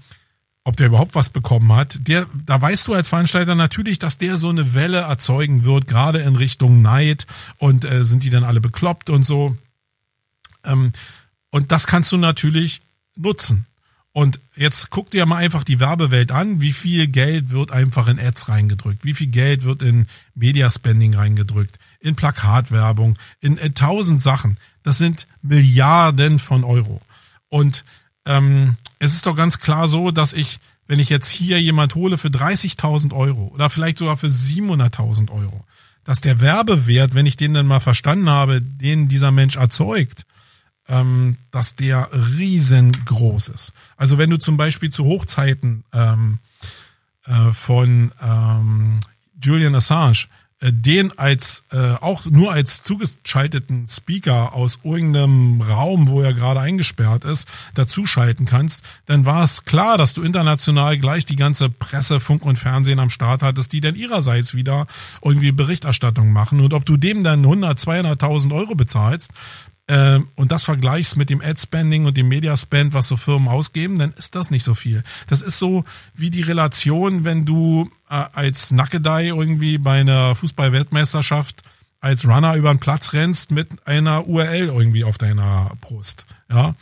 [0.64, 4.38] ob der überhaupt was bekommen hat, der, da weißt du als Veranstalter natürlich, dass der
[4.38, 7.26] so eine Welle erzeugen wird, gerade in Richtung Neid
[7.58, 9.58] und äh, sind die dann alle bekloppt und so.
[10.64, 10.92] Ähm,
[11.50, 12.82] und das kannst du natürlich
[13.16, 13.66] nutzen.
[14.14, 18.20] Und jetzt guck dir mal einfach die Werbewelt an, wie viel Geld wird einfach in
[18.20, 20.06] Ads reingedrückt, wie viel Geld wird in
[20.36, 24.58] Mediaspending reingedrückt, in Plakatwerbung, in, tausend Sachen.
[24.84, 27.02] Das sind Milliarden von Euro.
[27.48, 27.86] Und
[28.26, 32.18] ähm, es ist doch ganz klar so, dass ich, wenn ich jetzt hier jemand hole
[32.18, 35.64] für 30.000 Euro oder vielleicht sogar für 700.000 Euro,
[36.04, 40.26] dass der Werbewert, wenn ich den dann mal verstanden habe, den dieser Mensch erzeugt,
[40.92, 43.74] ähm, dass der riesengroß ist.
[43.98, 46.40] Also wenn du zum Beispiel zu Hochzeiten ähm,
[47.26, 49.00] äh, von ähm,
[49.42, 50.28] Julian Assange
[50.60, 56.60] äh, den als äh, auch nur als zugeschalteten Speaker aus irgendeinem Raum, wo er gerade
[56.60, 62.20] eingesperrt ist, dazuschalten kannst, dann war es klar, dass du international gleich die ganze Presse,
[62.20, 64.88] Funk und Fernsehen am Start hattest, die dann ihrerseits wieder
[65.24, 66.60] irgendwie Berichterstattung machen.
[66.60, 69.32] Und ob du dem dann 100, 200.000 Euro bezahlst,
[70.36, 74.36] und das vergleichst mit dem Ad-Spending und dem Media-Spend, was so Firmen ausgeben, dann ist
[74.36, 75.04] das nicht so viel.
[75.28, 81.64] Das ist so wie die Relation, wenn du äh, als Nackedei irgendwie bei einer Fußball-Weltmeisterschaft
[82.00, 86.26] als Runner über den Platz rennst mit einer URL irgendwie auf deiner Brust.
[86.50, 86.76] Ja.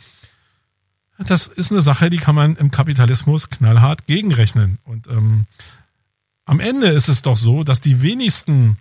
[1.18, 4.78] Das ist eine Sache, die kann man im Kapitalismus knallhart gegenrechnen.
[4.84, 5.46] Und ähm,
[6.46, 8.78] am Ende ist es doch so, dass die wenigsten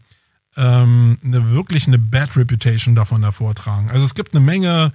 [0.58, 3.90] ähm, eine wirklich eine Bad Reputation davon hervortragen.
[3.92, 4.94] Also es gibt eine Menge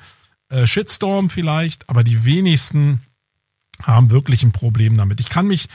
[0.48, 3.00] äh, Shitstorm vielleicht, aber die wenigsten
[3.82, 5.20] haben wirklich ein Problem damit.
[5.20, 5.68] Ich kann mich,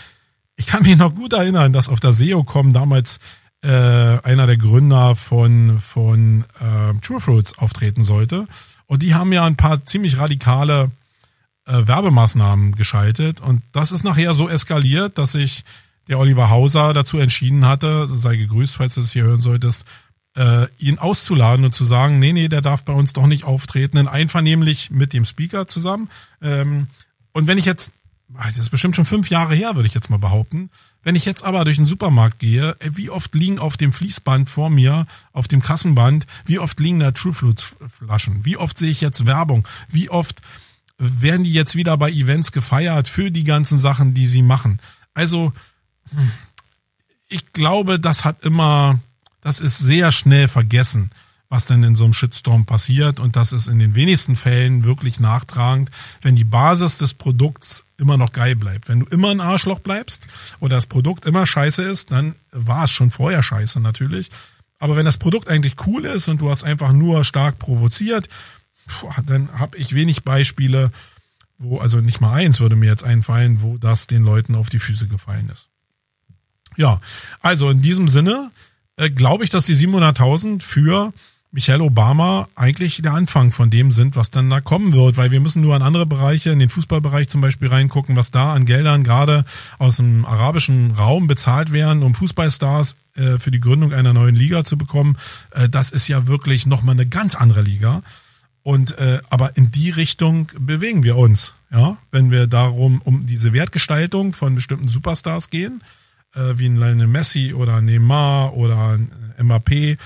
[0.55, 3.19] ich kann mich noch gut erinnern, dass auf der SEO-Com damals
[3.61, 8.47] äh, einer der Gründer von, von äh, True Fruits auftreten sollte.
[8.85, 10.91] Und die haben ja ein paar ziemlich radikale
[11.65, 13.41] äh, Werbemaßnahmen geschaltet.
[13.41, 15.63] Und das ist nachher so eskaliert, dass ich
[16.09, 19.85] der Oliver Hauser dazu entschieden hatte, sei gegrüßt, falls du es hier hören solltest,
[20.35, 23.97] äh, ihn auszuladen und zu sagen, nee, nee, der darf bei uns doch nicht auftreten,
[23.97, 26.09] in einvernehmlich mit dem Speaker zusammen.
[26.41, 26.87] Ähm,
[27.31, 27.91] und wenn ich jetzt,
[28.29, 30.69] das ist bestimmt schon fünf Jahre her, würde ich jetzt mal behaupten,
[31.03, 34.69] wenn ich jetzt aber durch den Supermarkt gehe, wie oft liegen auf dem Fließband vor
[34.69, 38.45] mir, auf dem Kassenband, wie oft liegen da True Fruits Flaschen?
[38.45, 39.67] Wie oft sehe ich jetzt Werbung?
[39.87, 40.41] Wie oft
[40.97, 44.79] werden die jetzt wieder bei Events gefeiert für die ganzen Sachen, die sie machen?
[45.13, 45.53] Also,
[47.29, 48.99] ich glaube, das hat immer,
[49.41, 51.11] das ist sehr schnell vergessen,
[51.49, 55.19] was denn in so einem Shitstorm passiert und das ist in den wenigsten Fällen wirklich
[55.19, 55.89] nachtragend,
[56.21, 58.87] wenn die Basis des Produkts immer noch geil bleibt.
[58.87, 60.27] Wenn du immer ein Arschloch bleibst
[60.59, 64.29] oder das Produkt immer scheiße ist, dann war es schon vorher scheiße natürlich.
[64.77, 68.29] Aber wenn das Produkt eigentlich cool ist und du hast einfach nur stark provoziert,
[69.25, 70.91] dann habe ich wenig Beispiele,
[71.57, 74.79] wo, also nicht mal eins würde mir jetzt einfallen, wo das den Leuten auf die
[74.79, 75.67] Füße gefallen ist.
[76.79, 77.01] Ja,
[77.41, 78.51] also in diesem Sinne
[78.95, 81.11] äh, glaube ich, dass die 700.000 für
[81.51, 85.41] Michelle Obama eigentlich der Anfang von dem sind, was dann da kommen wird, weil wir
[85.41, 89.03] müssen nur an andere Bereiche, in den Fußballbereich zum Beispiel reingucken, was da an Geldern
[89.03, 89.43] gerade
[89.77, 94.63] aus dem arabischen Raum bezahlt werden, um Fußballstars äh, für die Gründung einer neuen Liga
[94.63, 95.17] zu bekommen.
[95.51, 98.03] Äh, das ist ja wirklich nochmal eine ganz andere Liga.
[98.63, 103.51] Und äh, aber in die Richtung bewegen wir uns, ja, wenn wir darum um diese
[103.51, 105.81] Wertgestaltung von bestimmten Superstars gehen
[106.35, 109.97] äh, wie ein Lionel Messi oder Neymar oder ein Mbappé,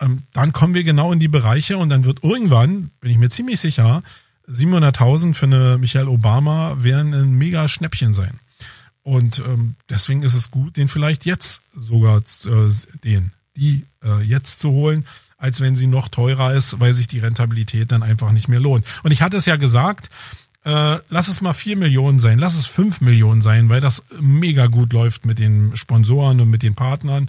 [0.00, 3.28] ähm, dann kommen wir genau in die Bereiche und dann wird irgendwann, bin ich mir
[3.28, 4.02] ziemlich sicher,
[4.48, 8.40] 700.000 für eine Michelle Obama werden ein mega Schnäppchen sein.
[9.02, 12.70] Und ähm, deswegen ist es gut, den vielleicht jetzt sogar äh,
[13.04, 15.06] den, die äh, jetzt zu holen,
[15.36, 18.86] als wenn sie noch teurer ist, weil sich die Rentabilität dann einfach nicht mehr lohnt.
[19.02, 20.08] Und ich hatte es ja gesagt,
[20.64, 24.66] äh, lass es mal vier Millionen sein, lass es fünf Millionen sein, weil das mega
[24.66, 27.28] gut läuft mit den Sponsoren und mit den Partnern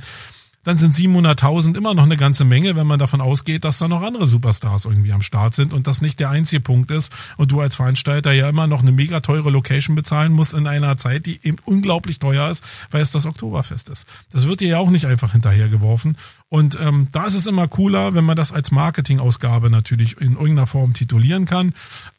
[0.65, 4.01] dann sind 700.000 immer noch eine ganze Menge, wenn man davon ausgeht, dass da noch
[4.01, 7.61] andere Superstars irgendwie am Start sind und das nicht der einzige Punkt ist und du
[7.61, 11.39] als Veranstalter ja immer noch eine mega teure Location bezahlen musst in einer Zeit, die
[11.43, 14.07] eben unglaublich teuer ist, weil es das Oktoberfest ist.
[14.31, 16.17] Das wird dir ja auch nicht einfach hinterhergeworfen
[16.55, 20.67] und ähm, da ist es immer cooler, wenn man das als Marketingausgabe natürlich in irgendeiner
[20.67, 21.73] Form titulieren kann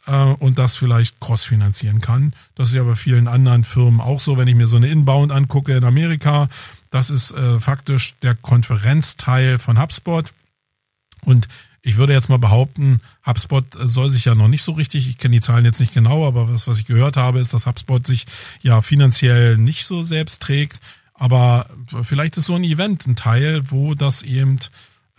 [0.06, 2.34] äh, und das vielleicht cross-finanzieren kann.
[2.54, 5.32] Das ist ja bei vielen anderen Firmen auch so, wenn ich mir so eine Inbound
[5.32, 6.50] angucke in Amerika,
[6.90, 10.30] das ist äh, faktisch der Konferenzteil von HubSpot.
[11.24, 11.48] Und
[11.80, 15.36] ich würde jetzt mal behaupten, HubSpot soll sich ja noch nicht so richtig, ich kenne
[15.36, 18.26] die Zahlen jetzt nicht genau, aber was, was ich gehört habe, ist, dass HubSpot sich
[18.60, 20.78] ja finanziell nicht so selbst trägt.
[21.18, 21.66] Aber
[22.02, 24.58] vielleicht ist so ein Event ein Teil, wo das eben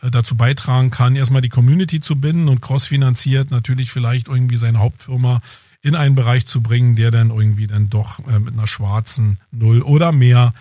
[0.02, 4.80] äh, dazu beitragen kann, erstmal die Community zu binden und crossfinanziert natürlich vielleicht irgendwie seine
[4.80, 5.42] Hauptfirma
[5.82, 9.82] in einen Bereich zu bringen, der dann irgendwie dann doch äh, mit einer schwarzen Null
[9.82, 10.54] oder mehr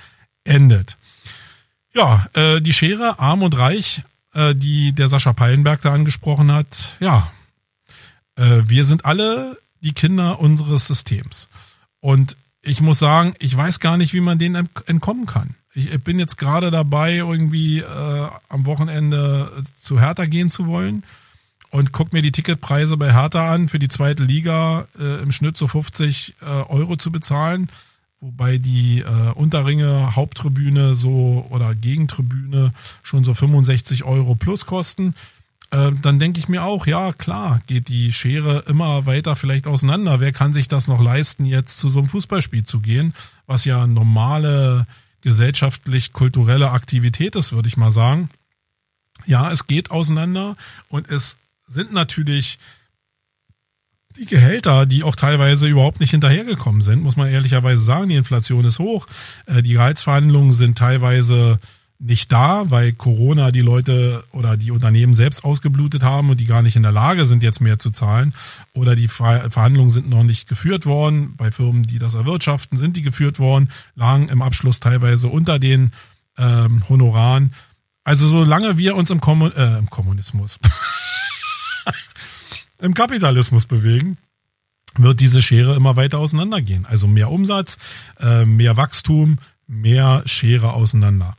[0.44, 0.96] endet.
[1.94, 4.02] Ja, äh, die Schere, arm und reich,
[4.34, 7.30] äh, die der Sascha Pallenberg da angesprochen hat, ja,
[8.36, 11.48] äh, wir sind alle die Kinder unseres Systems.
[12.00, 12.36] Und
[12.66, 15.54] ich muss sagen, ich weiß gar nicht, wie man denen entkommen kann.
[15.72, 21.04] Ich bin jetzt gerade dabei, irgendwie äh, am Wochenende zu Hertha gehen zu wollen
[21.70, 25.56] und guck mir die Ticketpreise bei Hertha an, für die zweite Liga äh, im Schnitt
[25.56, 27.68] so 50 äh, Euro zu bezahlen,
[28.20, 35.14] wobei die äh, Unterringe Haupttribüne so oder Gegentribüne schon so 65 Euro plus kosten.
[35.70, 40.20] Äh, dann denke ich mir auch, ja klar, geht die Schere immer weiter vielleicht auseinander.
[40.20, 43.14] Wer kann sich das noch leisten, jetzt zu so einem Fußballspiel zu gehen,
[43.46, 44.86] was ja normale
[45.22, 48.30] gesellschaftlich-kulturelle Aktivität ist, würde ich mal sagen.
[49.24, 50.56] Ja, es geht auseinander
[50.88, 51.36] und es
[51.66, 52.58] sind natürlich
[54.16, 58.08] die Gehälter, die auch teilweise überhaupt nicht hinterhergekommen sind, muss man ehrlicherweise sagen.
[58.08, 59.06] Die Inflation ist hoch.
[59.46, 61.58] Äh, die Gehaltsverhandlungen sind teilweise
[61.98, 66.62] nicht da, weil Corona die Leute oder die Unternehmen selbst ausgeblutet haben und die gar
[66.62, 68.34] nicht in der Lage sind, jetzt mehr zu zahlen.
[68.74, 71.34] Oder die Verhandlungen sind noch nicht geführt worden.
[71.36, 75.92] Bei Firmen, die das erwirtschaften, sind die geführt worden, lagen im Abschluss teilweise unter den
[76.36, 77.52] ähm, Honoraren.
[78.04, 80.58] Also solange wir uns im, Kommun äh, im Kommunismus,
[82.78, 84.18] im Kapitalismus bewegen,
[84.98, 86.86] wird diese Schere immer weiter auseinandergehen.
[86.86, 87.78] Also mehr Umsatz,
[88.20, 91.36] äh, mehr Wachstum, mehr Schere auseinander.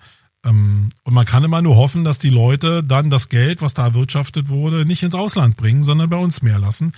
[0.48, 3.86] Ähm, und man kann immer nur hoffen, dass die Leute dann das Geld, was da
[3.86, 6.94] erwirtschaftet wurde, nicht ins Ausland bringen, sondern bei uns mehr lassen.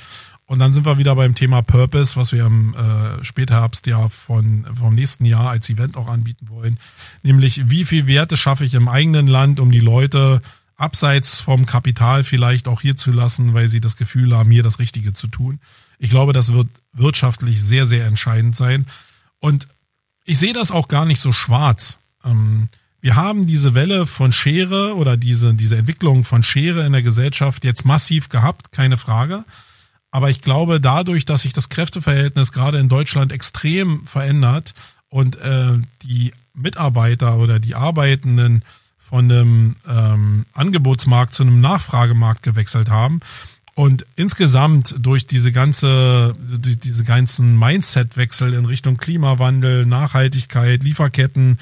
[0.45, 4.65] Und dann sind wir wieder beim Thema Purpose, was wir im äh, Spätherbst ja von,
[4.73, 6.79] vom nächsten Jahr als Event auch anbieten wollen.
[7.21, 10.41] Nämlich, wie viel Werte schaffe ich im eigenen Land, um die Leute
[10.75, 14.79] abseits vom Kapital vielleicht auch hier zu lassen, weil sie das Gefühl haben, hier das
[14.79, 15.59] Richtige zu tun.
[15.99, 18.85] Ich glaube, das wird wirtschaftlich sehr, sehr entscheidend sein.
[19.39, 19.67] Und
[20.23, 21.99] ich sehe das auch gar nicht so schwarz.
[22.23, 22.69] Ähm,
[23.01, 27.63] wir haben diese Welle von Schere oder diese, diese Entwicklung von Schere in der Gesellschaft
[27.63, 29.45] jetzt massiv gehabt, keine Frage.
[30.11, 34.73] Aber ich glaube, dadurch, dass sich das Kräfteverhältnis gerade in Deutschland extrem verändert
[35.07, 38.63] und äh, die Mitarbeiter oder die Arbeitenden
[38.97, 43.21] von einem ähm, Angebotsmarkt zu einem Nachfragemarkt gewechselt haben
[43.79, 51.59] und insgesamt durch diese ganze, durch diese ganzen Mindset-Wechsel in Richtung Klimawandel, Nachhaltigkeit, Lieferketten,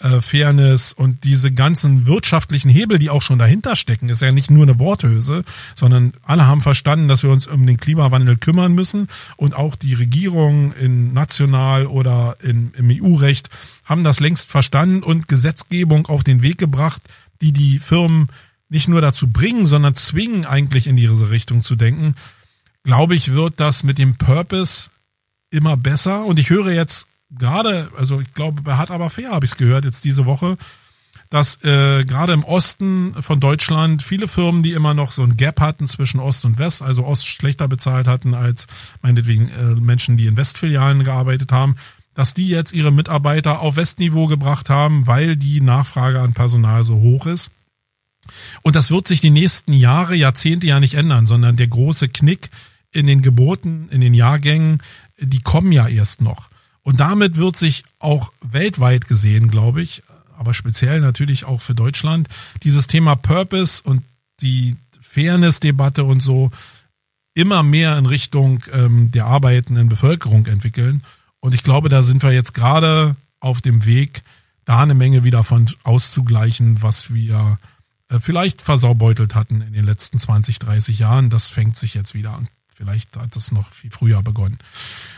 [0.00, 4.50] äh, Fairness und diese ganzen wirtschaftlichen Hebel, die auch schon dahinter stecken, ist ja nicht
[4.50, 5.44] nur eine Worthülse,
[5.76, 9.06] sondern alle haben verstanden, dass wir uns um den Klimawandel kümmern müssen.
[9.36, 13.48] Und auch die Regierung in national oder in, im EU-Recht
[13.84, 17.00] haben das längst verstanden und Gesetzgebung auf den Weg gebracht,
[17.42, 18.26] die die Firmen
[18.70, 22.14] nicht nur dazu bringen, sondern zwingen eigentlich in diese Richtung zu denken.
[22.84, 24.90] Glaube ich, wird das mit dem Purpose
[25.50, 26.24] immer besser.
[26.24, 29.56] Und ich höre jetzt gerade, also ich glaube, bei Hart aber fair habe ich es
[29.56, 30.56] gehört jetzt diese Woche,
[31.28, 35.60] dass äh, gerade im Osten von Deutschland viele Firmen, die immer noch so ein Gap
[35.60, 38.66] hatten zwischen Ost und West, also Ost schlechter bezahlt hatten als
[39.02, 41.76] meinetwegen äh, Menschen, die in Westfilialen gearbeitet haben,
[42.14, 46.96] dass die jetzt ihre Mitarbeiter auf Westniveau gebracht haben, weil die Nachfrage an Personal so
[46.96, 47.50] hoch ist.
[48.62, 52.50] Und das wird sich die nächsten Jahre, Jahrzehnte ja nicht ändern, sondern der große Knick
[52.92, 54.78] in den Geboten, in den Jahrgängen,
[55.18, 56.50] die kommen ja erst noch.
[56.82, 60.02] Und damit wird sich auch weltweit gesehen, glaube ich,
[60.36, 62.28] aber speziell natürlich auch für Deutschland,
[62.62, 64.02] dieses Thema Purpose und
[64.40, 66.50] die Fairness-Debatte und so
[67.34, 71.02] immer mehr in Richtung ähm, der arbeitenden Bevölkerung entwickeln.
[71.40, 74.22] Und ich glaube, da sind wir jetzt gerade auf dem Weg,
[74.64, 77.58] da eine Menge wieder von auszugleichen, was wir
[78.18, 81.30] vielleicht versaubeutelt hatten in den letzten 20, 30 Jahren.
[81.30, 82.48] Das fängt sich jetzt wieder an.
[82.74, 84.58] Vielleicht hat es noch viel früher begonnen.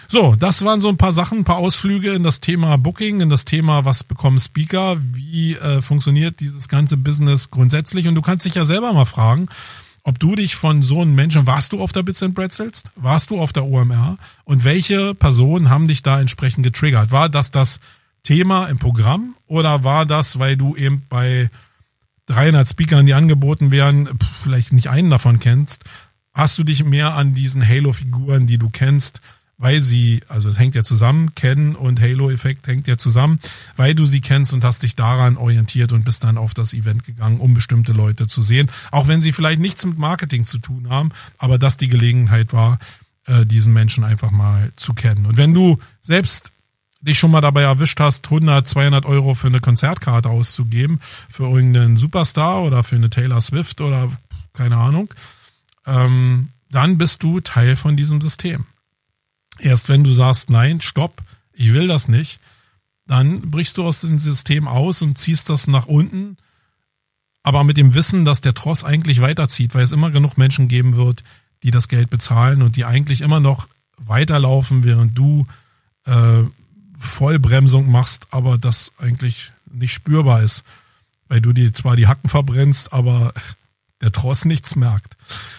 [0.08, 3.30] So, das waren so ein paar Sachen, ein paar Ausflüge in das Thema Booking, in
[3.30, 8.08] das Thema, was bekommen Speaker, wie äh, funktioniert dieses ganze Business grundsätzlich.
[8.08, 9.46] Und du kannst dich ja selber mal fragen,
[10.02, 12.82] ob du dich von so einem Menschen, warst du auf der Bits and Pretzels?
[12.96, 14.18] Warst du auf der OMR?
[14.44, 17.12] Und welche Personen haben dich da entsprechend getriggert?
[17.12, 17.78] War das das
[18.24, 21.48] Thema im Programm oder war das, weil du eben bei
[22.26, 24.08] 300 Speakern, die angeboten werden,
[24.42, 25.84] vielleicht nicht einen davon kennst,
[26.32, 29.20] hast du dich mehr an diesen Halo-Figuren, die du kennst,
[29.58, 33.38] weil sie, also es hängt ja zusammen, Ken und Halo-Effekt hängt ja zusammen,
[33.76, 37.04] weil du sie kennst und hast dich daran orientiert und bist dann auf das Event
[37.04, 38.70] gegangen, um bestimmte Leute zu sehen.
[38.90, 42.78] Auch wenn sie vielleicht nichts mit Marketing zu tun haben, aber das die Gelegenheit war,
[43.26, 45.26] äh, diesen Menschen einfach mal zu kennen.
[45.26, 46.52] Und wenn du selbst
[47.02, 51.96] dich schon mal dabei erwischt hast, 100, 200 Euro für eine Konzertkarte auszugeben, für irgendeinen
[51.96, 54.10] Superstar oder für eine Taylor Swift oder
[54.52, 55.12] keine Ahnung,
[55.86, 58.64] ähm, dann bist du Teil von diesem System.
[59.58, 61.22] Erst wenn du sagst, nein, stopp,
[61.52, 62.40] ich will das nicht,
[63.06, 66.36] dann brichst du aus dem System aus und ziehst das nach unten,
[67.42, 70.96] aber mit dem Wissen, dass der Tross eigentlich weiterzieht, weil es immer genug Menschen geben
[70.96, 71.24] wird,
[71.62, 75.46] die das Geld bezahlen und die eigentlich immer noch weiterlaufen, während du
[76.06, 76.44] äh,
[77.02, 80.64] Vollbremsung machst, aber das eigentlich nicht spürbar ist,
[81.28, 83.32] weil du dir zwar die Hacken verbrennst, aber
[84.00, 85.16] der Tross nichts merkt.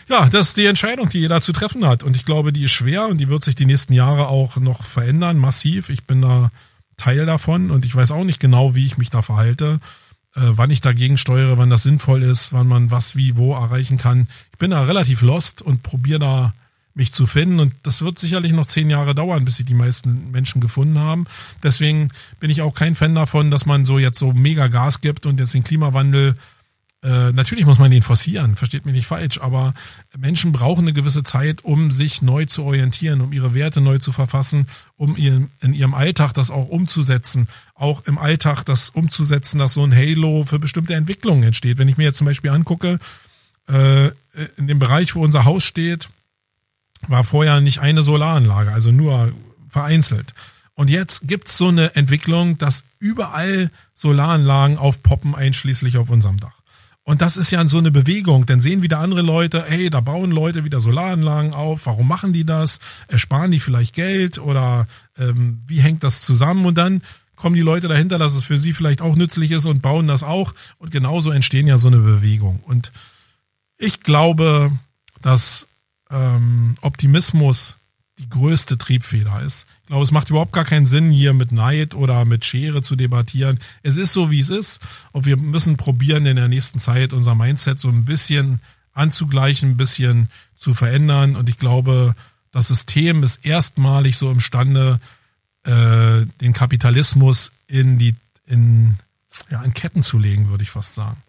[0.10, 2.04] Ja, das ist die Entscheidung, die jeder zu treffen hat.
[2.04, 4.84] Und ich glaube, die ist schwer und die wird sich die nächsten Jahre auch noch
[4.84, 5.90] verändern, massiv.
[5.90, 6.52] Ich bin da
[6.98, 9.80] Teil davon und ich weiß auch nicht genau, wie ich mich da verhalte,
[10.36, 13.98] äh, wann ich dagegen steuere, wann das sinnvoll ist, wann man was wie wo erreichen
[13.98, 14.28] kann.
[14.52, 16.54] Ich bin da relativ lost und probiere da
[16.96, 17.60] mich zu finden.
[17.60, 21.26] Und das wird sicherlich noch zehn Jahre dauern, bis sie die meisten Menschen gefunden haben.
[21.64, 25.26] Deswegen bin ich auch kein Fan davon, dass man so jetzt so mega Gas gibt
[25.26, 26.36] und jetzt den Klimawandel
[27.04, 29.74] äh, natürlich muss man den forcieren, versteht mich nicht falsch, aber
[30.18, 34.14] Menschen brauchen eine gewisse Zeit, um sich neu zu orientieren, um ihre Werte neu zu
[34.14, 39.84] verfassen, um in ihrem Alltag das auch umzusetzen, auch im Alltag das umzusetzen, dass so
[39.84, 41.78] ein Halo für bestimmte Entwicklungen entsteht.
[41.78, 43.00] Wenn ich mir jetzt zum Beispiel angucke,
[43.68, 44.08] äh,
[44.56, 46.08] in dem Bereich, wo unser Haus steht,
[47.10, 49.34] war vorher nicht eine Solaranlage, also nur
[49.68, 50.34] vereinzelt.
[50.76, 56.64] Und jetzt gibt's so eine Entwicklung, dass überall Solaranlagen aufpoppen, einschließlich auf unserem Dach.
[57.04, 58.46] Und das ist ja so eine Bewegung.
[58.46, 61.86] Dann sehen wieder andere Leute, hey, da bauen Leute wieder Solaranlagen auf.
[61.86, 62.80] Warum machen die das?
[63.08, 64.88] Ersparen die vielleicht Geld oder
[65.18, 66.66] ähm, wie hängt das zusammen?
[66.66, 67.02] Und dann
[67.36, 70.24] kommen die Leute dahinter, dass es für sie vielleicht auch nützlich ist und bauen das
[70.24, 70.54] auch.
[70.78, 72.62] Und genauso entstehen ja so eine Bewegung.
[72.62, 72.94] Und
[73.78, 74.72] ich glaube,
[75.22, 75.68] dass
[76.14, 77.78] ähm, Optimismus
[78.20, 79.66] die größte Triebfeder ist.
[79.82, 82.96] Ich glaube, es macht überhaupt gar keinen Sinn, hier mit Neid oder mit Schere zu
[82.96, 83.60] debattieren.
[83.82, 84.82] Es ist so, wie es ist.
[85.12, 88.62] Und wir müssen probieren, in der nächsten Zeit unser Mindset so ein bisschen
[88.94, 91.36] anzugleichen, ein bisschen zu verändern.
[91.36, 92.14] Und ich glaube,
[92.52, 95.00] das System ist erstmalig so imstande,
[95.64, 98.98] äh, den Kapitalismus in die, in,
[99.50, 101.22] ja, in Ketten zu legen, würde ich fast sagen.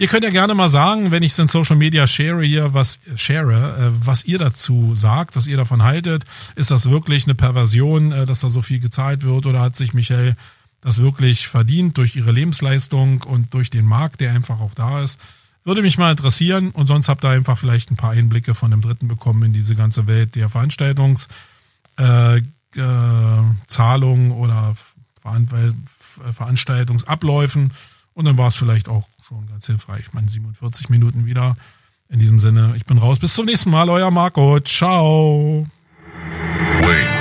[0.00, 3.00] Ihr könnt ja gerne mal sagen, wenn ich es in Social Media share hier, was
[3.16, 6.24] share, äh, was ihr dazu sagt, was ihr davon haltet.
[6.54, 9.94] Ist das wirklich eine Perversion, äh, dass da so viel gezahlt wird oder hat sich
[9.94, 10.36] Michelle
[10.80, 15.18] das wirklich verdient durch ihre Lebensleistung und durch den Markt, der einfach auch da ist?
[15.64, 18.82] Würde mich mal interessieren und sonst habt ihr einfach vielleicht ein paar Einblicke von dem
[18.82, 24.76] Dritten bekommen in diese ganze Welt der Veranstaltungszahlungen äh, äh, oder
[26.32, 27.72] Veranstaltungsabläufen
[28.14, 30.06] und dann war es vielleicht auch schon ganz hilfreich.
[30.06, 31.56] Ich meine, 47 Minuten wieder.
[32.08, 33.18] In diesem Sinne, ich bin raus.
[33.18, 34.58] Bis zum nächsten Mal, euer Marco.
[34.60, 35.66] Ciao.
[36.80, 37.17] Wait.